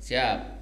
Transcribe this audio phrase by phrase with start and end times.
[0.00, 0.59] Siap.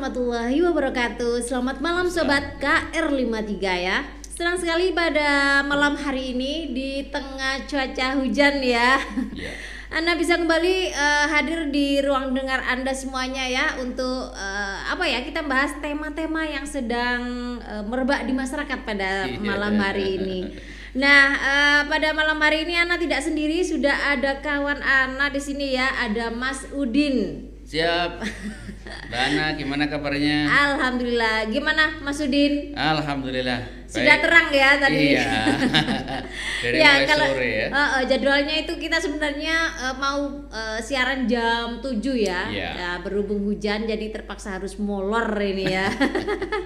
[0.00, 4.00] Warahmatullahi wabarakatuh Selamat malam Sobat KR53 ya
[4.32, 8.96] Senang sekali pada malam hari ini di tengah cuaca hujan ya
[9.36, 9.52] Ya.
[10.00, 15.20] Anda bisa kembali eh, hadir di ruang dengar Anda semuanya ya Untuk eh, apa ya
[15.20, 17.20] kita bahas tema-tema yang sedang
[17.60, 19.36] eh, merebak di masyarakat pada Iya.
[19.36, 20.38] malam hari ini
[20.96, 25.76] Nah, eh, pada malam hari ini Ana tidak sendiri, sudah ada kawan Ana di sini
[25.78, 27.46] ya, ada Mas Udin.
[27.62, 28.18] Siap.
[29.10, 30.46] Mbak Ana, gimana kabarnya?
[30.46, 31.50] Alhamdulillah.
[31.50, 32.70] Gimana Mas Udin?
[32.78, 33.82] Alhamdulillah.
[33.90, 34.22] Sudah Baik.
[34.22, 35.18] terang ya tadi.
[35.18, 35.26] Iya.
[36.62, 37.66] Dari ya, mulai kalau sore ya.
[37.74, 42.46] eh, eh, jadwalnya itu kita sebenarnya eh, mau eh, siaran jam 7 ya.
[42.54, 42.70] Iya.
[42.78, 45.90] Ya, berhubung hujan jadi terpaksa harus molor ini ya.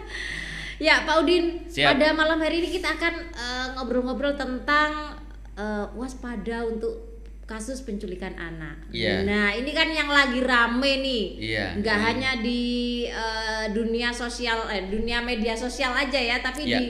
[0.85, 1.97] ya, Pak Udin, Siap.
[1.97, 5.17] pada malam hari ini kita akan eh, ngobrol-ngobrol tentang
[5.57, 7.14] eh, waspada untuk
[7.45, 8.89] kasus penculikan anak.
[8.89, 9.23] Iya.
[9.23, 11.25] Nah, ini kan yang lagi rame nih.
[11.39, 11.67] Iya.
[11.77, 12.07] Nggak Hmm.
[12.09, 12.63] hanya di
[13.05, 16.81] eh, dunia sosial eh dunia media sosial aja ya, tapi Iya.
[16.81, 16.85] di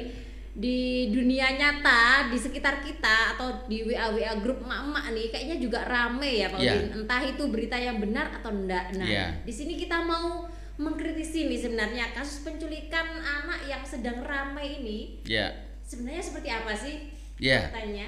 [0.54, 0.78] di
[1.10, 6.30] dunia nyata di sekitar kita atau di WA WA grup emak-emak nih kayaknya juga rame
[6.38, 6.72] ya Pak Iya.
[6.72, 6.86] Udin.
[7.02, 8.94] Entah itu berita yang benar atau enggak.
[8.94, 9.26] Nah, Iya.
[9.42, 15.50] di sini kita mau mengkritisi nih sebenarnya kasus penculikan anak yang sedang ramai ini Ya.
[15.82, 17.10] sebenarnya seperti apa sih?
[17.38, 17.70] Ya.
[17.70, 18.06] Katanya.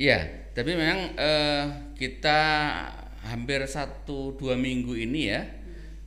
[0.00, 2.40] Iya, tapi memang eh, kita
[3.28, 5.44] hampir satu dua minggu ini ya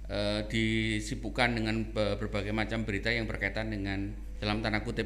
[0.10, 4.10] eh, disibukkan dengan be- berbagai macam berita yang berkaitan dengan
[4.42, 5.06] dalam tanda kutip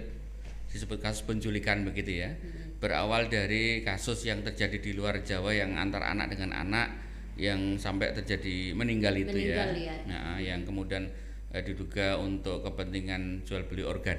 [0.71, 2.31] disebut kasus penculikan begitu ya.
[2.79, 6.87] Berawal dari kasus yang terjadi di luar Jawa yang antar anak dengan anak
[7.35, 9.93] yang sampai terjadi meninggal itu Meninggal, ya.
[9.93, 9.95] ya.
[10.07, 11.11] Nah, yang kemudian
[11.51, 14.15] eh, diduga untuk kepentingan jual beli organ.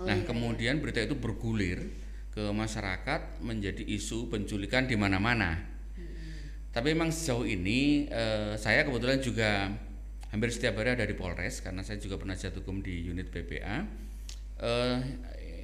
[0.00, 2.05] Oh, nah, iya, kemudian berita itu bergulir
[2.36, 5.56] ke masyarakat menjadi isu penculikan di mana-mana.
[6.68, 9.72] Tapi memang sejauh ini eh, saya kebetulan juga
[10.28, 13.88] hampir setiap hari ada di Polres karena saya juga penasihat hukum di unit PPA.
[14.60, 14.96] Eh,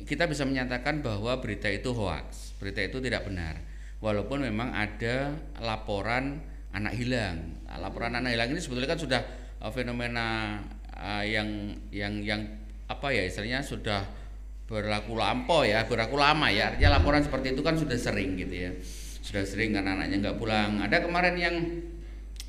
[0.08, 3.60] kita bisa menyatakan bahwa berita itu hoax, berita itu tidak benar.
[4.00, 6.40] Walaupun memang ada laporan
[6.72, 7.52] anak hilang.
[7.68, 9.20] Laporan anak hilang ini sebetulnya kan sudah
[9.60, 10.56] eh, fenomena
[10.96, 12.40] eh, yang yang yang
[12.88, 14.21] apa ya istilahnya sudah
[14.72, 16.72] berlaku lampau ya, berlaku lama ya.
[16.72, 18.72] Artinya laporan seperti itu kan sudah sering gitu ya.
[19.20, 20.80] Sudah sering karena anaknya nggak pulang.
[20.80, 21.56] Ada kemarin yang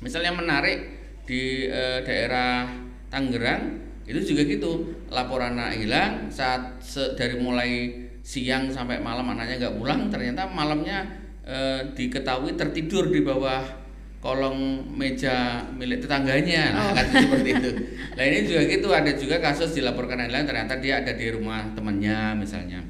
[0.00, 0.88] misalnya menarik
[1.28, 2.64] di eh, daerah
[3.12, 4.72] Tangerang itu juga gitu
[5.08, 7.88] laporan anak hilang saat se- dari mulai
[8.20, 11.04] siang sampai malam anaknya nggak pulang ternyata malamnya
[11.44, 13.83] eh, diketahui tertidur di bawah
[14.24, 16.72] kolong meja milik tetangganya.
[16.72, 17.70] Nah, kan seperti itu.
[18.14, 22.38] Nah ini juga gitu ada juga kasus dilaporkan hilang ternyata dia ada di rumah temannya
[22.38, 22.80] misalnya.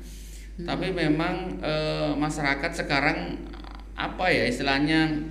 [0.54, 3.40] Tapi memang eh, masyarakat sekarang
[3.96, 5.26] apa ya istilahnya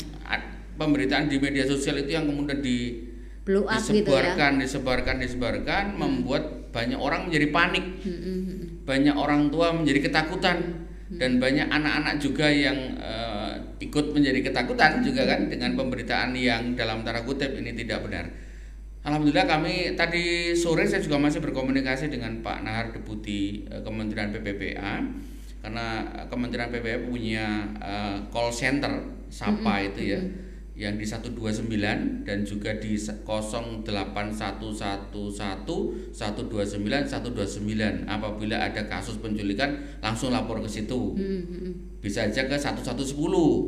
[0.75, 3.05] pemberitaan di media sosial itu yang kemudian di
[3.43, 4.33] Blow up gitu ya.
[4.33, 8.65] disebarkan, disebarkan, disebarkan, membuat banyak orang menjadi panik, Hmm, hmm, hmm.
[8.87, 13.42] banyak orang tua menjadi ketakutan, dan banyak anak-anak juga yang eh,
[13.89, 18.25] ikut menjadi ketakutan juga kan dengan pemberitaan yang dalam tanda kutip ini tidak benar.
[19.03, 25.03] Alhamdulillah kami tadi sore saya juga masih berkomunikasi dengan Pak Nahar Deputi eh, Kementerian PPPA
[25.59, 25.87] karena
[26.23, 30.21] eh, Kementerian PPPA punya eh, call center Sapa itu ya
[30.73, 31.69] yang di 129
[32.25, 33.85] dan juga di 08111
[36.09, 41.73] 129 129 apabila ada kasus penculikan langsung lapor ke situ Hmm, hmm, hmm.
[42.01, 43.13] bisa aja ke 1110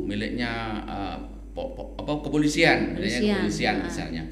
[0.02, 1.16] miliknya eh,
[1.54, 3.86] po- po- apa kepolisian miliknya Kepolisian, kepolisian ah.
[3.86, 4.22] misalnya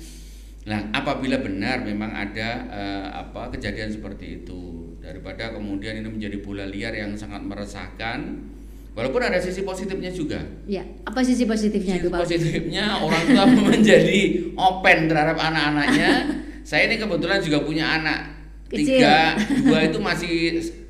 [0.64, 6.66] nah apabila benar memang ada eh, apa kejadian seperti itu daripada kemudian ini menjadi bola
[6.66, 8.50] liar yang sangat meresahkan
[8.94, 12.18] walaupun ada sisi positifnya juga Ya, apa sisi positifnya Sisi itu Pak?
[12.22, 13.44] positifnya orang tua
[13.74, 14.20] menjadi
[14.54, 16.10] open terhadap anak-anaknya.
[16.68, 18.18] Saya ini kebetulan juga punya anak
[18.72, 18.96] Kecil.
[19.02, 19.36] tiga,
[19.68, 20.32] dua itu masih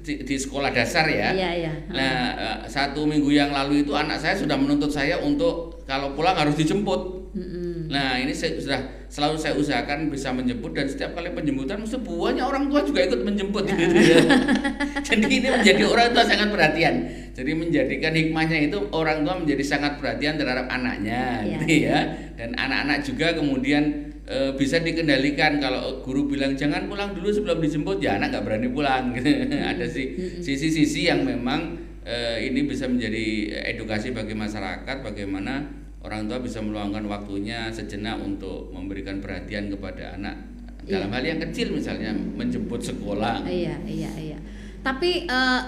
[0.05, 1.35] di, di sekolah dasar ya.
[1.35, 1.73] Iya, iya.
[1.91, 6.37] Nah eh, satu minggu yang lalu itu anak saya sudah menuntut saya untuk kalau pulang
[6.37, 7.33] harus dijemput.
[7.35, 7.79] Hmm, hmm.
[7.91, 8.81] Nah ini saya sudah
[9.14, 13.22] selalu saya usahakan bisa menjemput dan setiap kali penjemputan mesti buahnya orang tua juga ikut
[13.22, 14.19] menjemput gitu ya.
[15.06, 16.94] Jadi ini menjadi orang tua sangat perhatian.
[17.31, 21.99] Jadi menjadikan hikmahnya itu orang tua menjadi sangat perhatian terhadap anaknya, Iya, gitu ya.
[22.34, 23.82] Dan anak-anak juga kemudian
[24.26, 28.66] e, bisa dikendalikan kalau guru bilang jangan pulang dulu sebelum dijemput, ya anak nggak berani
[28.66, 29.14] pulang.
[29.14, 29.31] Gitu.
[29.70, 30.06] Ada sih
[30.43, 37.09] sisi-sisi yang memang e, ini bisa menjadi edukasi bagi masyarakat bagaimana orang tua bisa meluangkan
[37.09, 40.37] waktunya sejenak untuk memberikan perhatian kepada anak
[40.85, 43.41] dalam hal yang kecil misalnya menjemput sekolah.
[43.49, 44.39] Iya, iya, iya.
[44.85, 45.61] Tapi eh,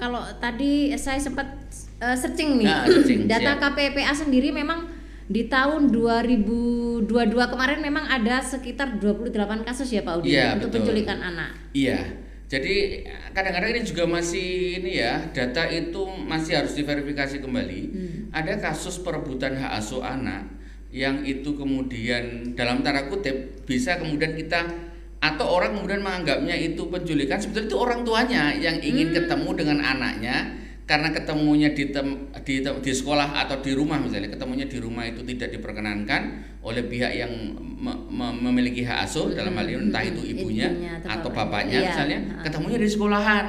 [0.00, 1.44] kalau tadi saya sempat
[2.00, 3.76] eh, searching nih, Nah, searching, data siap.
[3.76, 4.88] KPPA sendiri memang
[5.28, 7.04] di tahun 2022
[7.52, 9.28] kemarin memang ada sekitar 28
[9.62, 10.88] kasus ya Pak Udi Iya, untuk betul.
[10.88, 11.52] penculikan anak.
[11.76, 12.00] Iya.
[12.52, 13.00] Jadi
[13.32, 17.80] kadang-kadang ini juga masih ini ya data itu masih harus diverifikasi kembali.
[18.28, 20.52] Ada kasus perebutan hak asuh anak
[20.92, 24.68] yang itu kemudian dalam tanda kutip bisa kemudian kita
[25.24, 27.40] atau orang kemudian menganggapnya itu penculikan.
[27.40, 30.61] Sebetulnya itu orang tuanya yang ingin ketemu dengan anaknya
[30.92, 35.24] karena ketemunya di, tem- di di sekolah atau di rumah misalnya ketemunya di rumah itu
[35.24, 36.22] tidak diperkenankan
[36.60, 41.00] oleh pihak yang me- me- memiliki hak asuh dalam hal ini entah itu ibunya, Ibunya
[41.00, 41.48] atau atau bapaknya.
[41.48, 41.88] bapaknya Iya.
[41.88, 43.46] misalnya ketemunya di sekolahan.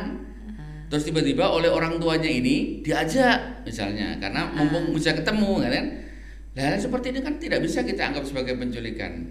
[0.88, 5.86] Terus tiba-tiba oleh orang tuanya ini diajak misalnya karena mumpung bisa ketemu kan?
[6.54, 9.26] Nah hal seperti ini kan tidak bisa kita anggap sebagai penculikan.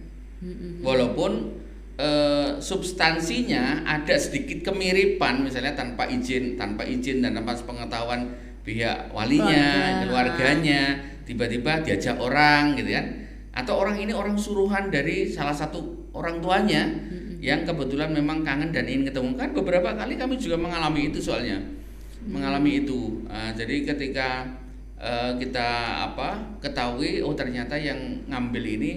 [0.82, 1.61] Walaupun
[1.98, 9.66] eh, substansinya ada sedikit kemiripan misalnya tanpa izin tanpa izin dan tanpa pengetahuan pihak walinya
[9.66, 10.02] Keluarga.
[10.06, 10.82] keluarganya
[11.26, 13.06] tiba-tiba diajak orang gitu kan.
[13.52, 16.88] Atau orang ini orang suruhan dari salah satu orang tuanya
[17.42, 19.36] yang kebetulan memang kangen dan ingin ketemu.
[19.36, 21.60] Kan beberapa kali kami juga mengalami itu soalnya
[22.24, 23.26] mengalami itu.
[23.28, 24.46] Ah, jadi ketika
[24.96, 25.68] eh, kita
[26.10, 28.92] apa ketahui oh ternyata yang ngambil ini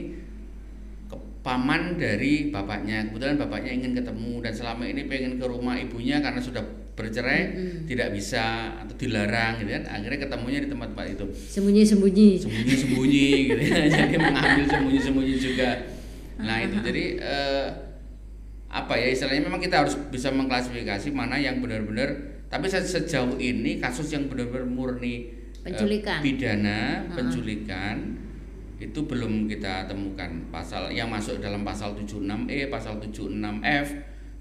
[1.46, 6.42] paman dari bapaknya kebetulan bapaknya ingin ketemu dan selama ini pengen ke rumah ibunya karena
[6.42, 7.42] sudah bercerai
[7.86, 8.42] tidak bisa
[8.76, 12.30] atau dilarang gitu kan akhirnya ketemunya di tempat-tempat itu Sembunyi-sembunyi.
[12.40, 13.84] sembunyi-sembunyi gitu ya.
[13.94, 15.70] jadi mengambil sembunyi-sembunyi juga
[16.36, 17.66] nah itu jadi eh,
[18.68, 22.10] apa ya istilahnya memang kita harus bisa mengklasifikasi mana yang benar-benar
[22.50, 25.30] tapi se- sejauh ini kasus yang benar-benar murni
[25.62, 26.20] eh, Penculikan.
[26.20, 28.25] pidana penculikan
[28.80, 30.30] itu belum kita temukan.
[30.52, 33.88] Pasal yang masuk dalam pasal 76E pasal 76F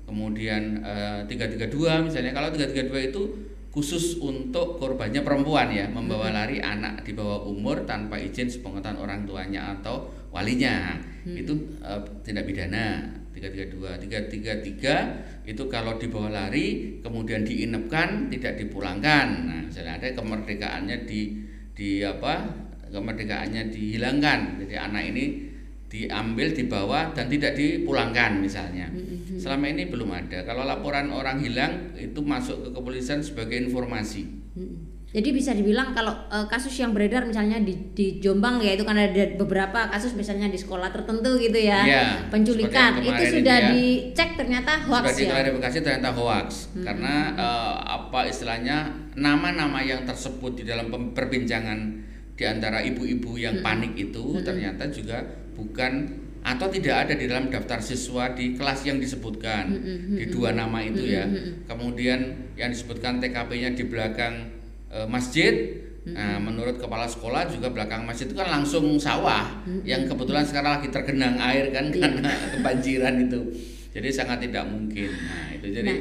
[0.05, 2.33] kemudian eh, 332 misalnya.
[2.35, 3.23] Kalau 332 itu
[3.75, 9.21] khusus untuk korbannya perempuan ya membawa lari anak di bawah umur tanpa izin sepengetahuan orang
[9.27, 10.99] tuanya atau walinya.
[11.27, 13.21] Itu eh, tindak pidana.
[13.35, 19.51] 332 333 itu kalau dibawa lari kemudian diinapkan tidak dipulangkan.
[19.51, 21.43] Nah misalnya ada kemerdekaannya di
[21.75, 22.47] di apa
[22.95, 24.63] kemerdekaannya dihilangkan.
[24.63, 25.25] Jadi anak ini
[25.91, 28.91] diambil dibawa dan tidak dipulangkan misalnya.
[29.39, 30.43] Selama ini belum ada.
[30.43, 34.27] Kalau laporan orang hilang itu masuk ke kepolisian sebagai informasi.
[35.15, 38.99] Jadi bisa dibilang kalau eh, kasus yang beredar misalnya di, di Jombang ya itu kan
[38.99, 42.05] ada beberapa kasus misalnya di sekolah tertentu gitu ya Iya,
[42.35, 43.71] penculikan itu sudah ya.
[43.71, 45.23] dicek ternyata hoax sudah ya.
[45.23, 46.75] diklarifikasi ternyata hoax.
[46.83, 51.79] Karena eh, apa istilahnya nama-nama yang tersebut di dalam perbincangan
[52.35, 55.23] di antara ibu-ibu yang panik itu ternyata juga
[55.55, 59.65] bukan atau tidak ada di dalam daftar siswa di kelas yang disebutkan
[60.13, 61.25] di dua nama itu ya.
[61.65, 64.53] Kemudian yang disebutkan TKP-nya di belakang
[64.93, 65.81] eh, masjid.
[66.05, 70.93] Nah, menurut kepala sekolah juga belakang masjid itu kan langsung sawah yang kebetulan sekarang lagi
[70.93, 72.29] tergenang air kan karena
[72.61, 73.41] kebanjiran itu.
[73.97, 75.09] Jadi sangat tidak mungkin.
[75.09, 75.95] Nah, itu jadi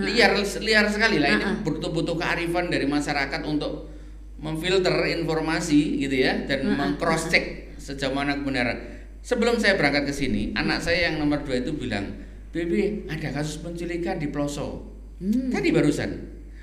[0.00, 0.32] liar
[0.64, 1.44] liar sekali lah ini.
[1.60, 3.99] Butuh-butuh kearifan dari masyarakat untuk
[4.40, 8.76] memfilter informasi gitu ya dan mengcross check sejauh mana kebenaran.
[9.20, 13.60] Sebelum saya berangkat ke sini, anak saya yang nomor dua itu bilang, "Bibi, ada kasus
[13.60, 14.88] penculikan di Ploso."
[15.20, 16.10] Tadi barusan.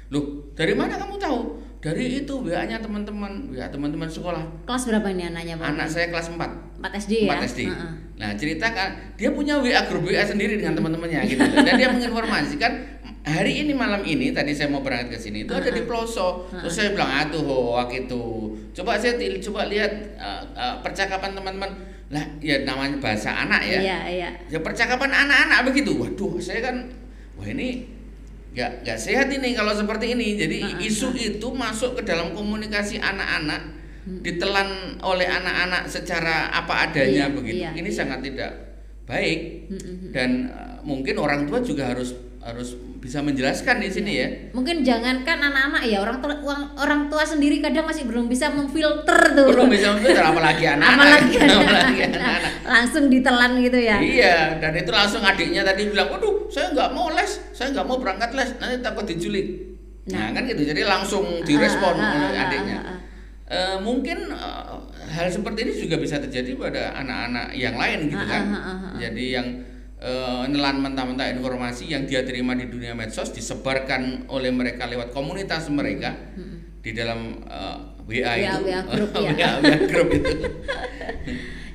[0.09, 1.39] Loh, dari mana kamu tahu?
[1.77, 4.65] Dari itu WA-nya teman-teman, WA teman-teman sekolah.
[4.65, 5.77] Kelas berapa ini anaknya Pak?
[5.77, 7.33] Anak saya kelas 4 4 SD ya.
[7.37, 7.61] 4 SD.
[7.69, 7.91] Heeh.
[8.17, 11.41] Nah, ceritakan dia punya WA grup WA sendiri dengan teman-temannya gitu.
[11.65, 12.71] Dan dia menginformasikan
[13.27, 16.49] hari ini malam ini tadi saya mau berangkat ke sini itu ada di Ploso.
[16.49, 17.45] Terus saya bilang, "Aduh,
[17.77, 21.69] hoak itu." Coba saya coba lihat uh, uh, percakapan teman-teman.
[22.07, 23.83] Lah, ya namanya bahasa anak ya.
[23.83, 24.29] Iya, iya.
[24.47, 25.91] Ya percakapan anak-anak begitu.
[25.91, 26.87] Waduh, saya kan
[27.35, 27.83] wah ini
[28.55, 30.39] nggak nggak sehat ini kalau seperti ini.
[30.39, 33.75] Jadi isu itu masuk ke dalam komunikasi anak-anak
[34.23, 37.59] ditelan oleh anak-anak secara apa adanya Iya, begitu.
[37.59, 37.97] iya, ini iya.
[37.97, 38.51] sangat tidak
[39.07, 39.67] baik
[40.11, 42.11] dan uh, mungkin orang tua juga harus
[42.43, 44.27] harus bisa menjelaskan di sini ya.
[44.55, 46.33] Mungkin jangankan anak-anak ya orang tua
[46.79, 49.47] orang tua sendiri kadang masih belum bisa memfilter tuh.
[49.51, 50.97] Belum bisa memfilter apalagi anak-anak.
[50.97, 52.39] Apalagi anak-anak.
[52.63, 53.99] Langsung ditelan gitu ya.
[53.99, 57.97] Iya, dan itu langsung adiknya tadi bilang, waduh, saya nggak mau les, saya nggak mau
[57.99, 59.47] berangkat les, nanti takut diculik.
[60.07, 60.63] Nah, kan gitu.
[60.63, 62.76] Jadi langsung direspon Ah, ah, oleh ah, ah, adiknya.
[63.47, 64.75] Eh, mungkin eh,
[65.07, 68.43] hal seperti ini juga bisa terjadi pada anak-anak yang lain gitu Ah, kan.
[68.43, 68.99] ah, ah, ah, ah.
[68.99, 69.47] Jadi yang
[69.97, 75.71] eh, nelan mentah-mentah informasi yang dia terima di dunia medsos disebarkan oleh mereka lewat komunitas
[75.71, 76.11] mereka
[76.83, 79.31] di dalam eh, WA, WA, itu, WA group, ya.
[79.31, 80.31] WA, WA group itu.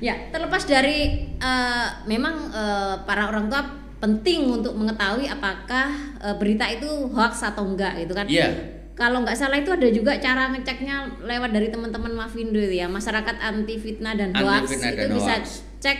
[0.03, 3.63] Ya, terlepas dari eh, memang eh, para orang tua
[3.97, 5.87] penting untuk mengetahui apakah
[6.19, 8.27] eh, berita itu hoax atau enggak gitu kan.
[8.27, 8.51] Iya.
[8.93, 13.41] Kalau nggak salah itu ada juga cara ngeceknya lewat dari teman-teman Mavindo itu ya, masyarakat
[13.41, 15.45] anti fitnah dan hoax itu dan bisa hoax.
[15.81, 15.99] cek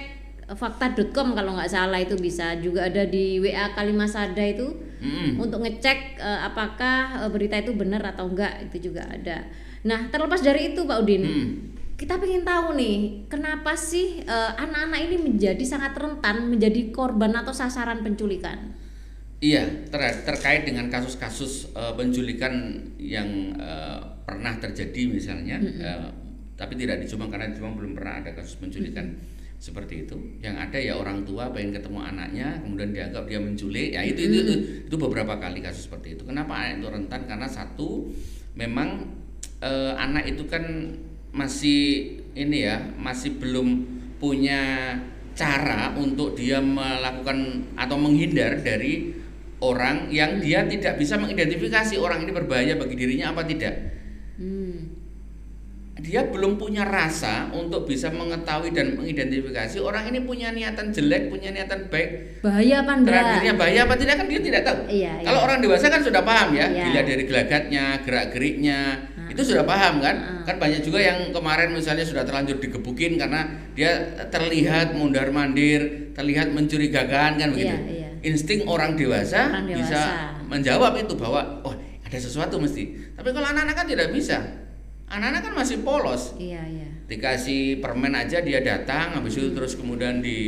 [0.53, 4.69] fakta.com kalau nggak salah itu bisa juga ada di WA Kalimasada itu
[5.01, 5.39] Mm-mm.
[5.41, 9.47] untuk ngecek eh, apakah eh, berita itu benar atau enggak itu juga ada.
[9.88, 11.50] Nah terlepas dari itu Pak Udin, Mm.
[11.95, 17.55] kita pengen tahu nih kenapa sih eh, anak-anak ini menjadi sangat rentan menjadi korban atau
[17.55, 18.75] sasaran penculikan?
[19.43, 23.27] Iya, ter- terkait dengan kasus-kasus eh, penculikan yang
[23.59, 26.07] eh, pernah terjadi misalnya, eh,
[26.55, 29.19] tapi tidak di Jombang karena di Jombang belum pernah ada kasus penculikan
[29.59, 30.15] seperti itu.
[30.39, 33.89] Yang ada ya orang tua pengen ketemu anaknya, kemudian dianggap dia menculik.
[33.91, 34.55] Ya itu itu, itu
[34.88, 36.23] itu beberapa kali kasus seperti itu.
[36.23, 37.27] Kenapa anak itu rentan?
[37.27, 38.07] Karena satu,
[38.55, 39.12] memang
[39.59, 40.63] eh, anak itu kan
[41.35, 43.91] masih ini ya, masih belum
[44.23, 44.95] punya
[45.35, 49.23] cara untuk dia melakukan atau menghindar dari
[49.63, 53.74] orang yang dia tidak bisa mengidentifikasi orang ini berbahaya bagi dirinya apa tidak.
[54.36, 54.91] Hmm.
[55.93, 61.53] Dia belum punya rasa untuk bisa mengetahui dan mengidentifikasi orang ini punya niatan jelek, punya
[61.53, 63.08] niatan baik Bahaya apa enggak?
[63.13, 64.79] terhadap dirinya bahaya apa tidak kan dia tidak tahu.
[64.89, 65.46] Iya, Kalau iya.
[65.48, 66.84] orang dewasa kan sudah paham ya, Iya.
[66.89, 68.79] dilihat dari gelagatnya, gerak-geriknya,
[69.32, 70.15] itu sudah paham kan?
[70.43, 77.38] Kan banyak juga yang kemarin misalnya sudah terlanjur digebukin karena dia terlihat mundar-mandir, terlihat mencurigakan
[77.38, 77.70] kan begitu.
[77.70, 78.02] Iya, iya.
[78.24, 79.80] Insting orang dewasa, Orang dewasa.
[79.84, 80.01] bisa
[80.44, 82.84] menjawab itu bahwa oh ada sesuatu mesti.
[83.13, 84.39] Tapi kalau anak-anak kan tidak bisa.
[85.06, 86.88] Anak-anak kan masih polos Iya, iya.
[87.06, 90.39] dikasih permen aja dia datang habis itu terus kemudian di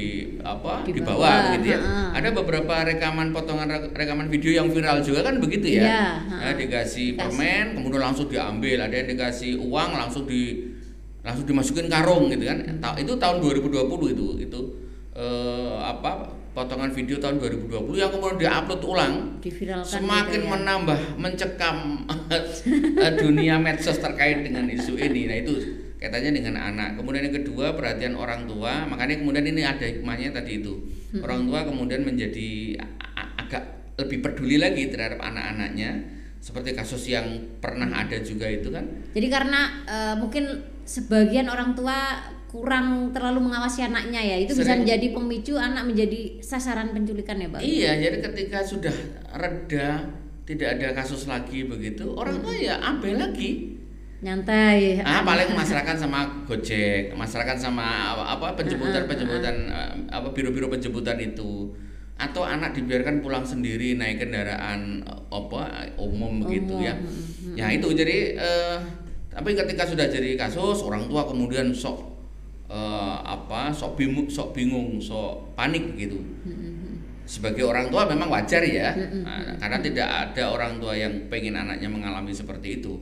[0.41, 2.17] apa Dibawa, dibawa gitu ya ha-ha.
[2.17, 6.05] ada beberapa rekaman potongan re- rekaman video yang viral juga kan begitu ya Iya.
[6.25, 7.19] Nah, dikasih Dikasih.
[7.19, 10.65] permen kemudian langsung diambil ada yang dikasih uang langsung di
[11.21, 14.59] langsung dimasukin karung gitu kan Ta- itu tahun 2020 itu itu
[15.13, 20.51] eh, apa potongan video tahun 2020 yang kemudian diupload ulang Diviralkan semakin gitu ya.
[20.55, 21.77] menambah mencekam
[23.21, 25.27] dunia medsos terkait dengan isu ini.
[25.27, 25.53] Nah itu
[25.99, 26.95] kaitannya dengan anak.
[26.95, 28.87] Kemudian yang kedua perhatian orang tua.
[28.87, 30.73] Makanya kemudian ini ada hikmahnya tadi itu.
[31.19, 32.79] Orang tua kemudian menjadi
[33.35, 36.15] agak lebih peduli lagi terhadap anak-anaknya.
[36.39, 38.85] Seperti kasus yang pernah ada juga itu kan.
[39.11, 42.21] Jadi karena eh, mungkin sebagian orang tua
[42.55, 44.87] kurang terlalu mengawasi anaknya ya, itu bisa Sering.
[44.87, 47.59] menjadi pemicu anak menjadi sasaran penculikan ya, Bang.
[47.59, 48.95] Iya, jadi ketika sudah
[49.35, 50.07] reda
[50.47, 53.75] tidak ada kasus lagi begitu, orang tua ya abai lagi.
[54.23, 55.03] Nyantai.
[55.03, 61.19] Ah, paling masyarakat sama Gojek, masyarakat sama apa, apa penjemputan penjemputan eh, apa biro-biro penjemputan
[61.19, 61.75] itu
[62.15, 66.95] atau anak dibiarkan pulang sendiri naik kendaraan eh, apa umum begitu ya.
[67.53, 68.77] Ya itu jadi eh,
[69.35, 72.14] tapi ketika sudah jadi kasus orang tua kemudian sok
[72.75, 76.19] eh, apa sok bingung sok bingung sok panik begitu
[77.25, 78.93] sebagai orang tua memang wajar ya.
[79.25, 82.93] Nah, karena tidak ada orang tua yang pengen anaknya mengalami seperti itu.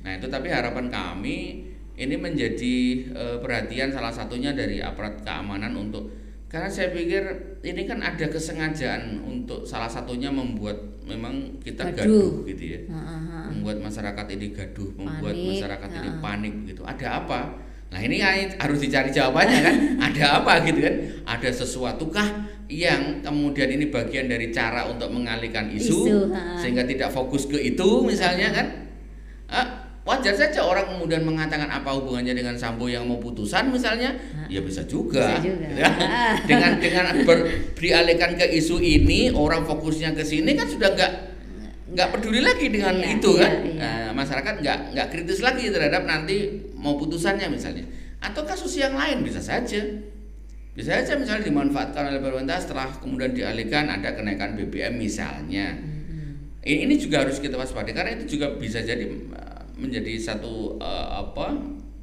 [0.00, 2.76] Nah itu tapi harapan kami ini menjadi
[3.12, 6.08] eh, perhatian salah satunya dari aparat keamanan untuk
[6.46, 7.26] karena saya pikir
[7.66, 12.06] ini kan ada kesengajaan untuk salah satunya membuat memang kita Gaduh.
[12.06, 12.80] gaduh, gitu ya.
[12.86, 13.38] Ha, ha.
[13.50, 17.38] membuat masyarakat ini gaduh membuat Panik, masyarakat ini panik begitu ada apa
[17.86, 18.18] nah ini
[18.58, 19.76] harus dicari jawabannya kan
[20.10, 22.28] ada apa gitu kan ada sesuatukah
[22.66, 26.58] yang kemudian ini bagian dari cara untuk mengalihkan isu, Isu, ha.
[26.58, 28.66] sehingga tidak fokus ke itu misalnya kan
[29.46, 34.10] Ah, wajar saja orang kemudian mengatakan apa hubungannya dengan Sambo yang mau putusan misalnya
[34.50, 35.66] ya bisa juga, Bisa juga.
[35.70, 35.94] kan?
[36.50, 37.46] dengan dengan ber,
[37.78, 41.12] dialihkan ke isu ini orang fokusnya ke sini kan sudah nggak
[41.94, 43.78] nggak peduli lagi dengan Iya, itu iya, kan iya.
[43.78, 46.36] Nah, masyarakat nggak nggak kritis lagi terhadap nanti
[46.86, 47.82] mau putusannya misalnya.
[48.22, 49.82] Atau kasus yang lain bisa saja.
[50.78, 55.74] Bisa saja misalnya dimanfaatkan oleh pemerintah setelah kemudian dialihkan ada kenaikan BBM misalnya.
[56.66, 61.22] Ini, ini juga harus kita waspadai karena itu juga bisa jadi uh, menjadi satu uh,
[61.22, 61.54] apa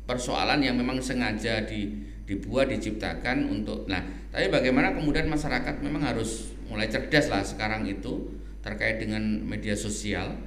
[0.07, 1.91] persoalan yang memang sengaja di,
[2.23, 3.99] dibuat diciptakan untuk nah
[4.31, 10.39] tapi bagaimana kemudian masyarakat memang harus mulai cerdas lah sekarang itu terkait dengan media sosial.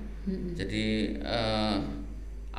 [0.56, 1.78] Jadi uh,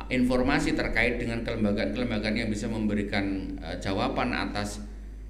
[0.06, 4.78] informasi terkait dengan kelembagaan-kelembagaan yang bisa memberikan uh, jawaban atas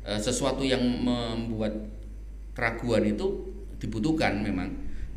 [0.04, 1.72] uh, sesuatu yang membuat
[2.52, 3.48] keraguan itu
[3.78, 4.68] dibutuhkan memang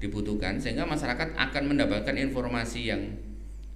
[0.02, 3.02] dibutuhkan sehingga masyarakat akan mendapatkan informasi yang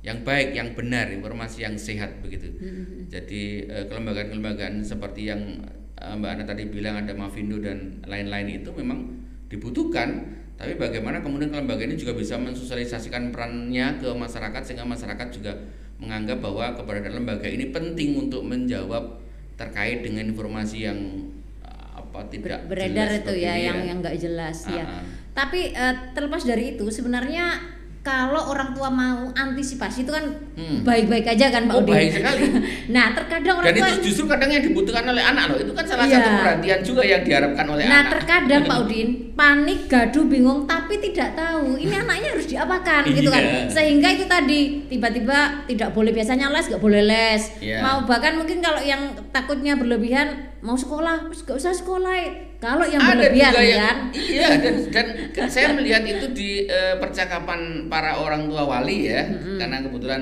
[0.05, 2.45] yang baik, yang benar, informasi yang sehat begitu.
[2.61, 3.09] Mm-hmm.
[3.09, 5.65] Jadi eh, kelembagaan-kelembagaan seperti yang
[5.97, 9.01] eh, Mbak Ana tadi bilang ada Mavindo dan lain-lain itu memang
[9.49, 15.51] dibutuhkan, tapi bagaimana kemudian kelembagaan ini juga bisa mensosialisasikan perannya ke masyarakat sehingga masyarakat juga
[15.99, 19.19] menganggap bahwa keberadaan lembaga ini penting untuk menjawab
[19.59, 20.99] terkait dengan informasi yang
[21.63, 24.79] eh, apa tidak beredar itu ya, yang yang nggak jelas uh-huh.
[24.79, 24.83] ya.
[24.83, 25.03] Ah, ah.
[25.35, 27.74] Tapi uh, terlepas dari itu sebenarnya
[28.05, 30.85] kalau orang tua mau antisipasi itu kan hmm.
[30.85, 31.33] baik-baik hmm.
[31.33, 32.41] aja kan Pak oh, Baik sekali.
[32.95, 35.57] nah, terkadang orang Dan tua itu justru kadang yang dibutuhkan oleh anak loh.
[35.57, 36.21] Itu kan salah iya.
[36.21, 38.05] satu perhatian juga yang diharapkan oleh nah, anak.
[38.05, 43.29] Nah, terkadang Pak Udin panik, gaduh, bingung tapi tidak tahu ini anaknya harus diapakan gitu
[43.33, 43.41] kan.
[43.41, 43.73] Iya.
[43.73, 47.41] Sehingga itu tadi tiba-tiba tidak boleh biasanya les, nggak boleh les.
[47.57, 47.81] Yeah.
[47.81, 52.13] Mau bahkan mungkin kalau yang takutnya berlebihan mau sekolah, nggak usah sekolah
[52.65, 53.97] kalau yang ada berlebihan juga yang, kan?
[54.17, 54.75] Iya dan
[55.37, 59.57] dan saya melihat itu di uh, percakapan para orang tua wali ya, mm-hmm.
[59.61, 60.21] karena kebetulan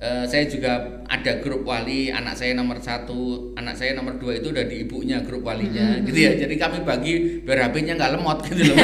[0.00, 0.72] uh, saya juga
[1.04, 5.20] ada grup wali, anak saya nomor satu, anak saya nomor dua itu udah di ibunya
[5.20, 6.08] grup walinya, mm-hmm.
[6.08, 6.32] gitu ya.
[6.40, 8.76] Jadi kami bagi biar HP-nya nggak lemot gitu loh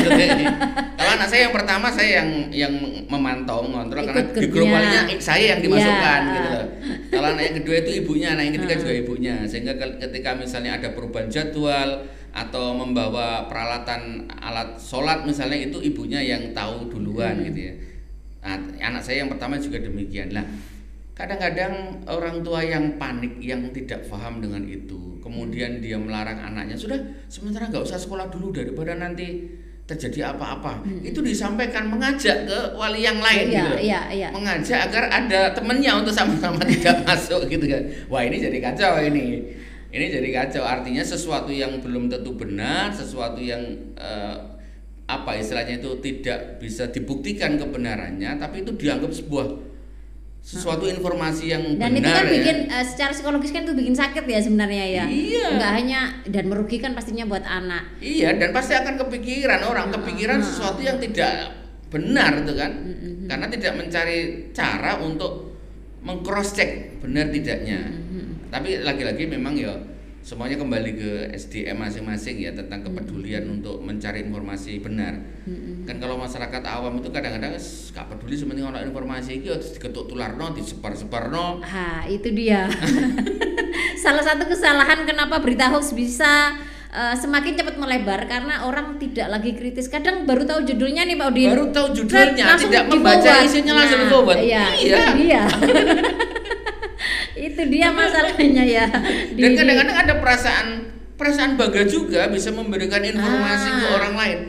[0.98, 2.74] Kalau anak saya yang pertama saya yang yang
[3.08, 6.34] memantau mengontrol karena di grup walinya saya yang dimasukkan yeah.
[6.36, 6.66] gitu loh.
[7.08, 10.92] Kalau anak yang kedua itu ibunya, anak yang ketiga juga ibunya, sehingga ketika misalnya ada
[10.92, 17.46] perubahan jadwal atau membawa peralatan alat sholat misalnya itu ibunya yang tahu duluan hmm.
[17.52, 17.74] gitu ya.
[18.38, 20.46] Nah, anak saya yang pertama juga demikian lah.
[21.12, 26.94] Kadang-kadang orang tua yang panik, yang tidak paham dengan itu, kemudian dia melarang anaknya sudah
[27.26, 29.50] sementara nggak usah sekolah dulu daripada nanti
[29.88, 30.84] terjadi apa-apa.
[30.84, 31.00] Hmm.
[31.00, 33.74] Itu disampaikan mengajak ke wali yang lain iya, gitu.
[33.80, 34.28] Iya, iya.
[34.30, 37.82] Mengajak agar ada temennya untuk sama-sama tidak masuk gitu kan.
[38.12, 39.48] Wah, ini jadi kacau ini
[39.88, 40.64] ini jadi kacau.
[40.64, 43.60] Artinya sesuatu yang belum tentu benar sesuatu yang
[43.96, 44.36] eh,
[45.08, 49.56] apa istilahnya itu tidak bisa dibuktikan kebenarannya tapi itu dianggap sebuah
[50.44, 52.32] sesuatu informasi yang dan benar itu kan ya.
[52.36, 55.04] bikin uh, secara psikologis kan itu bikin sakit ya sebenarnya ya.
[55.08, 55.46] Iya.
[55.56, 58.00] Nggak hanya dan merugikan pastinya buat anak.
[58.04, 60.46] Iya dan pasti akan kepikiran orang kepikiran hmm.
[60.46, 61.56] sesuatu yang tidak
[61.88, 62.70] benar itu kan.
[63.28, 64.18] Karena tidak mencari
[64.56, 65.56] cara untuk
[66.00, 68.07] mengcross check benar tidaknya
[68.48, 69.76] tapi lagi-lagi memang ya
[70.28, 73.54] semuanya kembali ke SDM masing-masing ya tentang kepedulian hmm.
[73.60, 75.16] untuk mencari informasi benar.
[75.48, 75.88] Hmm.
[75.88, 77.56] Kan kalau masyarakat awam itu kadang-kadang
[77.94, 81.64] gak peduli sebenarnya kalau informasi itu harus diketuk tularno, disebar-sebarno.
[81.64, 82.68] Ha, itu dia.
[84.04, 86.60] Salah satu kesalahan kenapa berita hoax bisa
[86.92, 89.88] uh, semakin cepat melebar karena orang tidak lagi kritis.
[89.88, 91.48] Kadang baru tahu judulnya nih Pak Udin.
[91.56, 95.06] Baru tahu judulnya, tidak membaca isinya langsung nah, Iya, iya.
[95.16, 95.44] iya.
[97.58, 98.86] itu dia masalahnya ya
[99.34, 100.66] dan kadang-kadang ada perasaan
[101.18, 103.74] perasaan bangga juga bisa memberikan informasi ah.
[103.82, 104.40] ke orang lain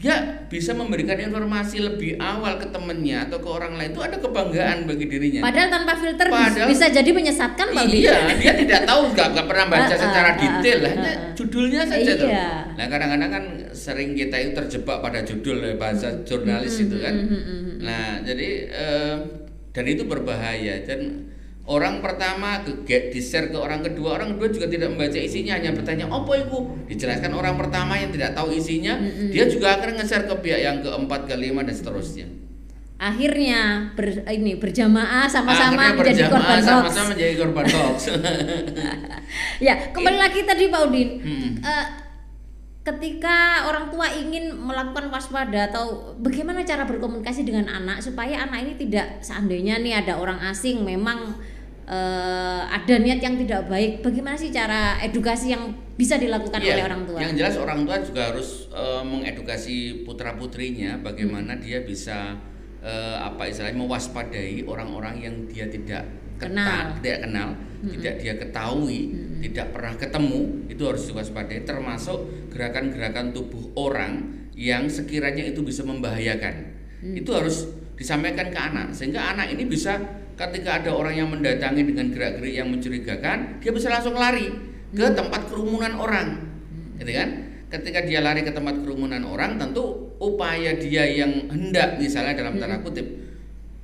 [0.00, 4.88] dia bisa memberikan informasi lebih awal ke temennya atau ke orang lain itu ada kebanggaan
[4.88, 5.44] bagi dirinya.
[5.44, 9.66] Padahal tanpa filter Padahal, bisa jadi menyesatkan Pak Iya, dia tidak tahu nggak nggak pernah
[9.68, 12.22] baca uh, secara detail uh, hanya judulnya saja iya.
[12.24, 12.30] tuh.
[12.80, 13.44] Nah kadang-kadang kan
[13.76, 17.14] sering kita itu terjebak pada judul ya, bahasa jurnalis itu kan.
[17.84, 19.16] Nah jadi uh,
[19.76, 21.28] dan itu berbahaya dan
[21.68, 25.70] Orang pertama ke di share ke orang kedua, orang kedua juga tidak membaca isinya, hanya
[25.70, 26.58] bertanya, "Apa itu?"
[26.90, 29.28] Dijelaskan orang pertama yang tidak tahu isinya, mm -hmm.
[29.30, 32.26] dia juga akan nge-share ke pihak yang keempat, kelima dan seterusnya.
[33.00, 36.68] Akhirnya ber, ini berjamaah sama-sama menjadi korban hoax.
[36.68, 37.98] Sama-sama menjadi korban hoax.
[39.66, 41.10] ya, kembali lagi tadi Pak Udin.
[41.24, 41.50] Hmm.
[41.64, 41.86] Uh,
[42.90, 48.74] ketika orang tua ingin melakukan waspada atau bagaimana cara berkomunikasi dengan anak supaya anak ini
[48.74, 51.38] tidak seandainya nih ada orang asing memang
[51.90, 56.84] uh, ada niat yang tidak baik, bagaimana sih cara edukasi yang bisa dilakukan ya, oleh
[56.86, 57.18] orang tua?
[57.18, 61.62] Yang jelas orang tua juga harus uh, mengedukasi putra putrinya bagaimana hmm.
[61.66, 62.38] dia bisa
[62.80, 66.06] uh, apa istilahnya mewaspadai orang-orang yang dia tidak
[66.40, 67.90] kenal, tidak kenal, hmm.
[67.94, 69.38] tidak dia ketahui, hmm.
[69.44, 70.40] tidak pernah ketemu,
[70.72, 71.60] itu harus diwaspadai.
[71.68, 72.18] Termasuk
[72.50, 74.12] gerakan-gerakan tubuh orang
[74.56, 76.54] yang sekiranya itu bisa membahayakan,
[77.04, 77.20] hmm.
[77.20, 77.68] itu harus
[78.00, 80.00] disampaikan ke anak sehingga anak ini bisa
[80.40, 84.48] ketika ada orang yang mendatangi dengan gerak-gerik yang mencurigakan, dia bisa langsung lari
[84.96, 85.14] ke hmm.
[85.14, 86.28] tempat kerumunan orang,
[86.96, 87.30] gitu kan?
[87.70, 92.80] Ketika dia lari ke tempat kerumunan orang, tentu upaya dia yang hendak misalnya dalam tanda
[92.80, 92.84] hmm.
[92.88, 93.06] kutip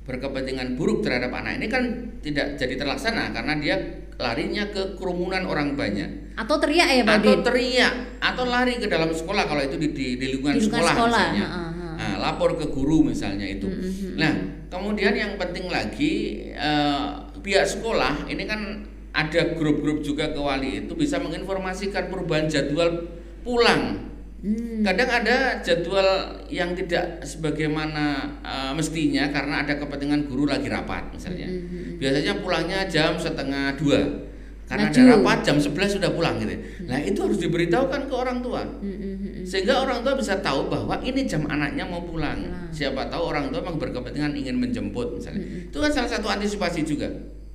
[0.07, 1.83] berkepentingan buruk terhadap anak ini kan
[2.23, 3.75] tidak jadi terlaksana karena dia
[4.17, 6.33] larinya ke kerumunan orang banyak.
[6.33, 10.05] Atau teriak ya Pak atau teriak atau lari ke dalam sekolah kalau itu di, di,
[10.17, 11.45] di lingkungan di sekolah, sekolah misalnya.
[11.45, 11.87] ha, ha.
[11.97, 13.67] Nah, lapor ke guru misalnya itu.
[13.67, 14.11] Mm -hmm.
[14.17, 14.33] nah
[14.73, 20.93] kemudian yang penting lagi uh, pihak sekolah ini kan ada grup-grup juga ke wali itu
[20.93, 23.09] bisa menginformasikan perubahan jadwal
[23.41, 24.85] pulang Hmm.
[24.85, 31.49] Kadang ada jadwal yang tidak sebagaimana uh, mestinya karena ada kepentingan guru lagi rapat misalnya.
[31.49, 31.93] Hmm, hmm, hmm.
[31.97, 34.27] Biasanya pulangnya jam setengah dua
[34.67, 34.99] karena Maju.
[34.99, 36.53] ada rapat jam 11 sudah pulang gitu.
[36.91, 39.43] Nah itu harus diberitahukan ke orang tua Hmm, hmm, hmm, hmm.
[39.47, 42.35] sehingga orang tua bisa tahu bahwa ini jam anaknya mau pulang.
[42.37, 42.69] Pulang.
[42.75, 45.39] Siapa tahu orang tua memang berkepentingan ingin menjemput misalnya.
[45.39, 47.07] Hmm, Itu kan salah satu antisipasi juga.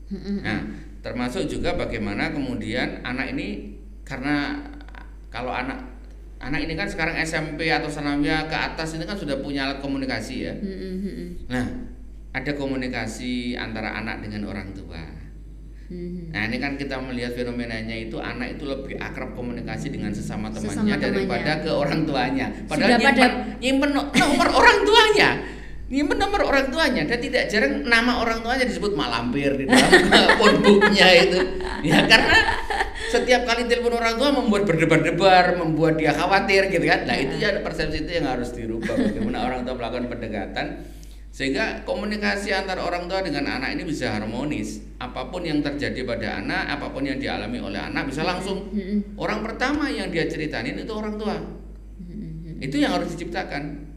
[0.09, 0.39] Hmm, hmm.
[0.41, 0.61] Nah,
[1.05, 3.77] termasuk juga bagaimana kemudian anak ini
[4.09, 4.57] karena
[5.29, 5.92] kalau anak
[6.43, 10.35] anak ini kan sekarang SMP atau sanawiyah ke atas ini kan sudah punya alat komunikasi
[10.43, 10.53] ya.
[10.53, 11.29] Hmm, hmm, hmm, hmm.
[11.47, 11.65] Nah,
[12.33, 14.99] ada komunikasi antara anak dengan orang tua.
[15.85, 20.49] Hmm, Nah, ini kan kita melihat fenomenanya itu anak itu lebih akrab komunikasi dengan sesama
[20.49, 21.05] temannya Sesama temannya.
[21.07, 22.47] daripada ke orang tuanya.
[22.65, 25.31] Padahal Sudah nyimpen, pada- nyimpen no- nomor orang tuanya.
[25.93, 29.93] Nyimpen nomor orang tuanya dan tidak jarang nama orang tuanya disebut malampir di dalam
[30.41, 31.39] phonebooknya itu.
[31.85, 32.39] Ya karena
[33.13, 37.05] setiap kali telepon orang tua membuat berdebar-debar, membuat dia khawatir gitu kan.
[37.05, 40.67] Nah, itu ya persepsi itu yang harus dirubah bagaimana orang tua melakukan pendekatan
[41.29, 44.81] sehingga komunikasi antara orang tua dengan anak ini bisa harmonis.
[44.97, 48.73] Apa pun yang terjadi pada anak, apa pun yang dialami oleh anak bisa langsung
[49.21, 51.37] orang pertama yang dia ceritain itu orang tua.
[52.65, 53.92] Itu yang harus diciptakan.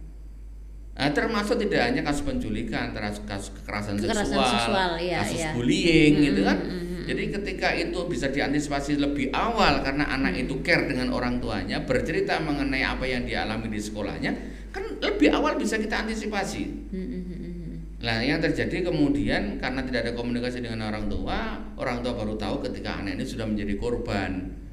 [0.96, 5.52] Nah, termasuk tidak hanya kasus penculikan, terus kasus kekerasan, Kekerasan seksual, seksual, iya, kasus iya.
[5.52, 6.58] bullying gitu kan.
[6.64, 11.12] Mm, mm, mm, Jadi ketika itu bisa diantisipasi lebih awal karena anak itu care dengan
[11.12, 14.32] orang tuanya, bercerita mengenai apa yang dialami di sekolahnya,
[14.72, 16.64] kan lebih awal bisa kita antisipasi.
[16.64, 17.56] Hmm, hmm, hmm, hmm.
[18.00, 22.72] Nah, yang terjadi kemudian karena tidak ada komunikasi dengan orang tua, orang tua baru tahu
[22.72, 24.64] ketika anak ini sudah menjadi korban.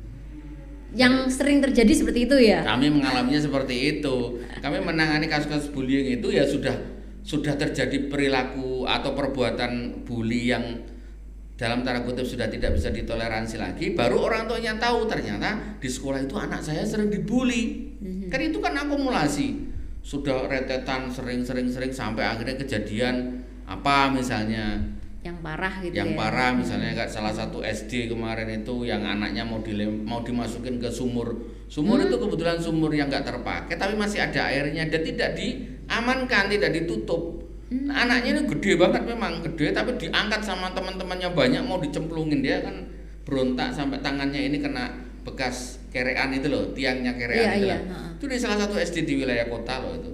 [0.93, 2.61] Yang sering terjadi seperti itu ya.
[2.65, 4.41] Kami mengalaminya seperti itu.
[4.61, 6.77] Kami menangani kasus-kasus bullying itu ya sudah
[7.23, 10.83] sudah terjadi perilaku atau perbuatan bully yang
[11.55, 13.87] dalam tanda kutip sudah tidak bisa ditoleransi lagi.
[13.95, 17.95] Baru orang tuanya tahu ternyata di sekolah itu anak saya sering dibully.
[18.27, 19.71] Kan itu kan akumulasi.
[20.03, 24.83] Sudah rentetan sering-sering-sering sampai akhirnya kejadian apa misalnya
[25.23, 26.19] Yang parah gitu yang ya.
[26.19, 30.91] parah misalnya kayak salah satu SD kemarin itu yang anaknya mau dilem, mau dimasukin ke
[30.91, 31.31] sumur
[31.67, 32.05] sumur Hmm.
[32.05, 37.39] itu kebetulan sumur yang nggak terpakai tapi masih ada airnya dan tidak diamankan tidak ditutup
[37.65, 37.89] Hmm.
[37.89, 42.61] Nah, anaknya ini gede banget memang gede tapi diangkat sama teman-temannya banyak mau dicemplungin dia
[42.61, 42.85] kan
[43.23, 48.13] berontak sampai tangannya ini kena bekas kerean itu loh tiangnya kerean Iya, itu iya, ha-ha.
[48.13, 50.11] itu di salah satu SD di wilayah kota loh itu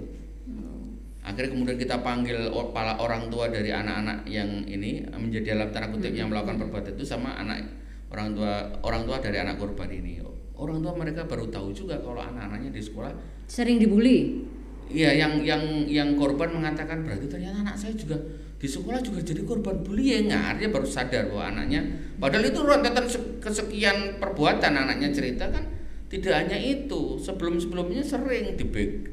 [1.29, 6.09] akhirnya kemudian kita panggil para orang tua dari anak-anak yang ini menjadi dalam tanda kutip
[6.09, 7.69] yang melakukan perbuatan itu sama anak
[8.09, 10.17] orang tua orang tua dari anak korban ini.
[10.57, 13.13] Orang tua mereka baru tahu juga kalau anak-anaknya di sekolah
[13.47, 14.43] Sering dibully.
[14.89, 18.17] iya yang yang yang korban mengatakan berarti ternyata anak saya juga
[18.59, 21.79] di sekolah juga jadi korban bullying nah, artinya baru sadar bahwa anaknya
[22.19, 25.63] padahal itu rentetan se- kesekian perbuatan anaknya cerita kan.
[26.09, 28.57] Tidak hanya itu sebelum sebelumnya sering